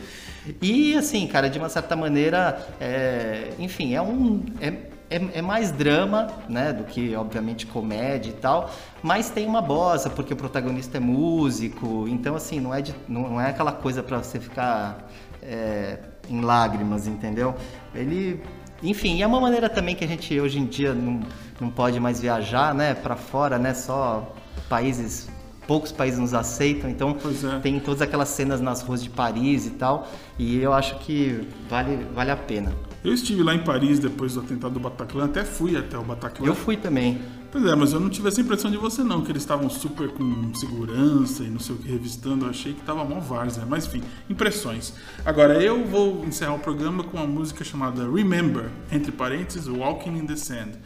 E, 0.60 0.96
assim, 0.96 1.24
cara, 1.28 1.48
de 1.48 1.56
uma 1.56 1.68
certa 1.68 1.94
maneira, 1.94 2.66
é... 2.80 3.52
enfim, 3.60 3.94
é 3.94 4.02
um. 4.02 4.44
É... 4.60 4.90
É, 5.08 5.38
é, 5.40 5.42
mais 5.42 5.70
drama, 5.70 6.28
né, 6.48 6.72
do 6.72 6.84
que 6.84 7.14
obviamente 7.14 7.66
comédia 7.66 8.30
e 8.30 8.32
tal, 8.32 8.70
mas 9.02 9.28
tem 9.28 9.46
uma 9.46 9.60
bossa 9.60 10.08
porque 10.08 10.32
o 10.32 10.36
protagonista 10.36 10.96
é 10.96 11.00
músico, 11.00 12.08
então 12.08 12.34
assim 12.34 12.58
não 12.58 12.72
é 12.72 12.80
de, 12.80 12.94
não 13.06 13.38
é 13.38 13.50
aquela 13.50 13.72
coisa 13.72 14.02
para 14.02 14.22
você 14.22 14.40
ficar 14.40 15.06
é, 15.42 15.98
em 16.30 16.40
lágrimas, 16.40 17.06
entendeu? 17.06 17.54
Ele 17.94 18.40
enfim, 18.82 19.22
é 19.22 19.26
uma 19.26 19.40
maneira 19.40 19.68
também 19.68 19.94
que 19.94 20.04
a 20.04 20.08
gente 20.08 20.38
hoje 20.40 20.58
em 20.58 20.66
dia 20.66 20.92
não, 20.92 21.20
não 21.60 21.70
pode 21.70 21.98
mais 22.00 22.20
viajar, 22.20 22.74
né, 22.74 22.94
para 22.94 23.16
fora, 23.16 23.58
né, 23.58 23.74
só 23.74 24.34
países 24.68 25.28
poucos 25.66 25.92
países 25.92 26.18
nos 26.18 26.34
aceitam, 26.34 26.90
então 26.90 27.16
é. 27.56 27.58
tem 27.60 27.78
todas 27.78 28.02
aquelas 28.02 28.28
cenas 28.28 28.60
nas 28.60 28.82
ruas 28.82 29.02
de 29.02 29.08
Paris 29.08 29.66
e 29.66 29.70
tal, 29.70 30.08
e 30.38 30.58
eu 30.58 30.72
acho 30.72 30.98
que 30.98 31.46
vale, 31.68 32.04
vale 32.12 32.30
a 32.30 32.36
pena. 32.36 32.72
Eu 33.04 33.12
estive 33.14 33.42
lá 33.42 33.54
em 33.54 33.60
Paris 33.60 33.98
depois 33.98 34.34
do 34.34 34.40
atentado 34.40 34.74
do 34.74 34.80
Bataclan, 34.80 35.26
até 35.26 35.44
fui 35.44 35.76
até 35.76 35.98
o 35.98 36.02
Bataclan. 36.02 36.46
Eu 36.46 36.54
fui 36.54 36.76
também. 36.76 37.20
Pois 37.52 37.66
é, 37.66 37.74
mas 37.74 37.92
eu 37.92 38.00
não 38.00 38.08
tive 38.08 38.28
essa 38.28 38.40
impressão 38.40 38.70
de 38.70 38.78
você 38.78 39.04
não, 39.04 39.22
que 39.22 39.30
eles 39.30 39.42
estavam 39.42 39.68
super 39.68 40.08
com 40.08 40.54
segurança 40.54 41.44
e 41.44 41.50
não 41.50 41.60
sei 41.60 41.74
o 41.74 41.78
que 41.78 41.86
revistando. 41.86 42.46
Eu 42.46 42.48
achei 42.48 42.72
que 42.72 42.80
tava 42.80 43.04
mó 43.04 43.20
várzea, 43.20 43.66
mas 43.66 43.86
enfim, 43.86 44.02
impressões. 44.30 44.94
Agora 45.22 45.62
eu 45.62 45.84
vou 45.84 46.24
encerrar 46.24 46.54
o 46.54 46.58
programa 46.58 47.04
com 47.04 47.18
uma 47.18 47.26
música 47.26 47.62
chamada 47.62 48.10
Remember, 48.10 48.70
entre 48.90 49.12
parênteses, 49.12 49.68
Walking 49.68 50.16
in 50.16 50.26
the 50.26 50.34
Sand. 50.34 50.78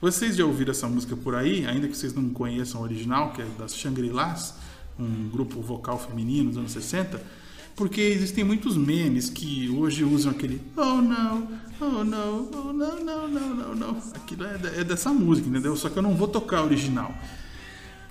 Vocês 0.00 0.34
já 0.34 0.46
ouviram 0.46 0.70
essa 0.70 0.88
música 0.88 1.14
por 1.14 1.34
aí, 1.34 1.66
ainda 1.66 1.88
que 1.88 1.94
vocês 1.94 2.14
não 2.14 2.30
conheçam 2.30 2.80
a 2.80 2.84
original, 2.84 3.34
que 3.34 3.42
é 3.42 3.46
das 3.58 3.76
Shangri-Las, 3.76 4.54
um 4.98 5.28
grupo 5.28 5.60
vocal 5.60 5.98
feminino 5.98 6.48
dos 6.48 6.58
anos 6.58 6.72
60? 6.72 7.20
Porque 7.76 8.00
existem 8.00 8.44
muitos 8.44 8.78
memes 8.78 9.28
que 9.28 9.68
hoje 9.68 10.04
usam 10.04 10.32
aquele 10.32 10.62
oh 10.74 11.02
não, 11.02 11.48
oh 11.80 12.04
não, 12.04 12.48
oh 12.52 12.72
não, 12.72 13.04
não, 13.04 13.28
não, 13.28 13.54
não, 13.54 13.74
não. 13.74 14.02
Aquilo 14.14 14.44
é, 14.44 14.80
é 14.80 14.84
dessa 14.84 15.10
música, 15.10 15.48
entendeu? 15.48 15.76
Só 15.76 15.88
que 15.88 15.96
eu 15.96 16.02
não 16.02 16.14
vou 16.14 16.28
tocar 16.28 16.58
a 16.58 16.62
original. 16.64 17.14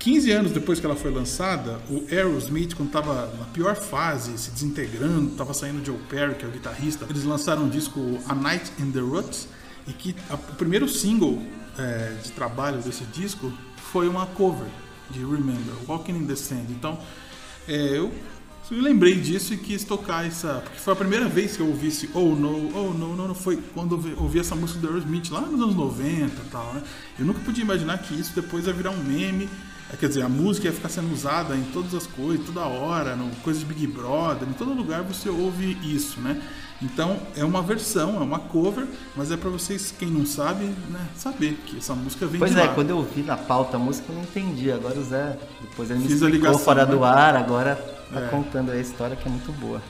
15 0.04 0.32
anos 0.32 0.52
depois 0.52 0.82
que 0.82 0.86
ela 0.86 0.98
foi 0.98 1.12
lançada, 1.12 1.80
o 1.90 2.06
Aerosmith, 2.12 2.76
quando 2.76 2.90
estava 2.90 3.34
na 3.40 3.46
pior 3.46 3.74
fase, 3.76 4.38
se 4.38 4.52
desintegrando, 4.52 5.32
estava 5.32 5.54
saindo 5.54 5.84
Joe 5.86 5.98
Perry, 6.10 6.36
que 6.36 6.44
é 6.44 6.48
o 6.48 6.52
guitarrista, 6.52 7.06
eles 7.10 7.24
lançaram 7.24 7.64
um 7.64 7.70
disco 7.70 8.20
A 8.28 8.36
Night 8.36 8.70
in 8.80 8.92
the 8.92 9.00
Ruts, 9.00 9.48
e 9.88 9.94
que 9.94 10.14
a, 10.30 10.34
o 10.34 10.56
primeiro 10.56 10.90
single 10.90 11.42
é, 11.78 12.18
de 12.22 12.32
trabalho 12.34 12.82
desse 12.82 13.06
disco 13.06 13.50
foi 13.78 14.10
uma 14.10 14.26
cover 14.26 14.68
de 15.10 15.20
Remember, 15.20 15.74
Walking 15.88 16.18
in 16.18 16.26
the 16.26 16.36
Sand. 16.36 16.66
Então, 16.70 17.00
é, 17.66 17.98
eu 17.98 18.12
Eu 18.72 18.82
lembrei 18.82 19.20
disso 19.20 19.54
e 19.54 19.58
quis 19.58 19.84
tocar 19.84 20.26
essa. 20.26 20.62
Porque 20.64 20.80
foi 20.80 20.94
a 20.94 20.96
primeira 20.96 21.28
vez 21.28 21.56
que 21.56 21.62
eu 21.62 21.68
ouvi 21.68 21.88
esse 21.88 22.10
Oh 22.14 22.34
No, 22.34 22.76
Oh 22.76 22.94
No, 22.94 23.16
No, 23.16 23.28
no 23.28 23.36
foi 23.36 23.58
quando 23.74 23.96
eu 23.96 24.24
ouvi 24.24 24.40
essa 24.40 24.56
música 24.56 24.80
do 24.80 24.88
Aerosmith 24.88 25.30
lá 25.30 25.42
nos 25.42 25.62
anos 25.62 25.76
90 25.76 26.26
e 26.26 26.50
tal, 26.50 26.74
né? 26.74 26.82
Eu 27.20 27.26
nunca 27.26 27.40
podia 27.42 27.64
imaginar 27.64 27.98
que 28.00 28.14
isso 28.20 28.34
depois 28.34 28.66
ia 28.66 28.74
virar 28.74 28.92
um 28.92 29.04
meme. 29.04 29.50
É, 29.94 29.96
quer 29.96 30.08
dizer, 30.08 30.24
a 30.24 30.30
música 30.30 30.68
ia 30.68 30.74
ficar 30.74 30.90
sendo 30.90 31.14
usada 31.14 31.56
em 31.56 31.64
todas 31.66 31.94
as 31.94 32.08
coisas, 32.08 32.44
toda 32.46 32.62
hora, 32.62 33.16
no 33.16 33.30
coisas 33.38 33.62
de 33.62 33.68
Big 33.72 33.86
Brother, 33.88 34.48
em 34.50 34.54
todo 34.54 34.74
lugar 34.74 35.04
você 35.04 35.30
ouve 35.30 35.78
isso, 35.84 36.20
né? 36.20 36.42
Então 36.82 37.18
é 37.38 37.46
uma 37.46 37.62
versão, 37.62 38.16
é 38.18 38.20
uma 38.20 38.40
cover, 38.40 38.86
mas 39.16 39.32
é 39.32 39.38
para 39.38 39.50
vocês, 39.50 39.94
quem 39.98 40.10
não 40.10 40.26
sabe, 40.26 40.66
né, 40.66 41.00
saber 41.16 41.54
que 41.66 41.78
essa 41.78 41.94
música 41.94 42.26
vem 42.26 42.40
pois 42.40 42.52
de 42.52 42.60
é, 42.60 42.64
lá. 42.64 42.74
quando 42.74 42.90
eu 42.90 43.02
vi 43.04 43.22
na 43.22 43.38
pauta 43.38 43.78
a 43.78 43.80
música 43.80 44.08
eu 44.10 44.16
não 44.16 44.24
entendi. 44.24 44.70
Agora 44.72 45.00
o 45.00 45.04
Zé, 45.04 45.38
depois 45.62 45.90
ele 45.90 46.00
me 46.00 46.06
Fiz 46.08 46.16
explicou 46.16 46.36
ligação, 46.40 46.60
fora 46.60 46.86
do 46.86 47.00
né? 47.00 47.08
ar, 47.08 47.36
agora 47.38 47.76
tá 48.12 48.20
É. 48.20 48.28
contando 48.30 48.72
aí 48.72 48.80
a 48.80 48.82
história 48.82 49.16
que 49.16 49.26
é 49.28 49.32
muito 49.32 49.52
boa. 49.54 49.82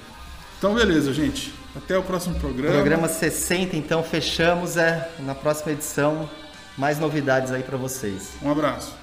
Então 0.60 0.76
beleza, 0.76 1.12
gente. 1.14 1.54
Até 1.76 1.98
o 1.98 2.04
próximo 2.04 2.36
programa. 2.36 2.74
Programa 2.76 3.08
60, 3.08 3.76
então 3.76 4.04
fechamos, 4.04 4.78
é 4.78 5.10
na 5.20 5.34
próxima 5.34 5.72
edição 5.72 6.30
mais 6.78 7.00
novidades 7.00 7.52
aí 7.52 7.64
para 7.64 7.78
vocês. 7.78 8.34
Um 8.44 8.52
abraço. 8.52 9.03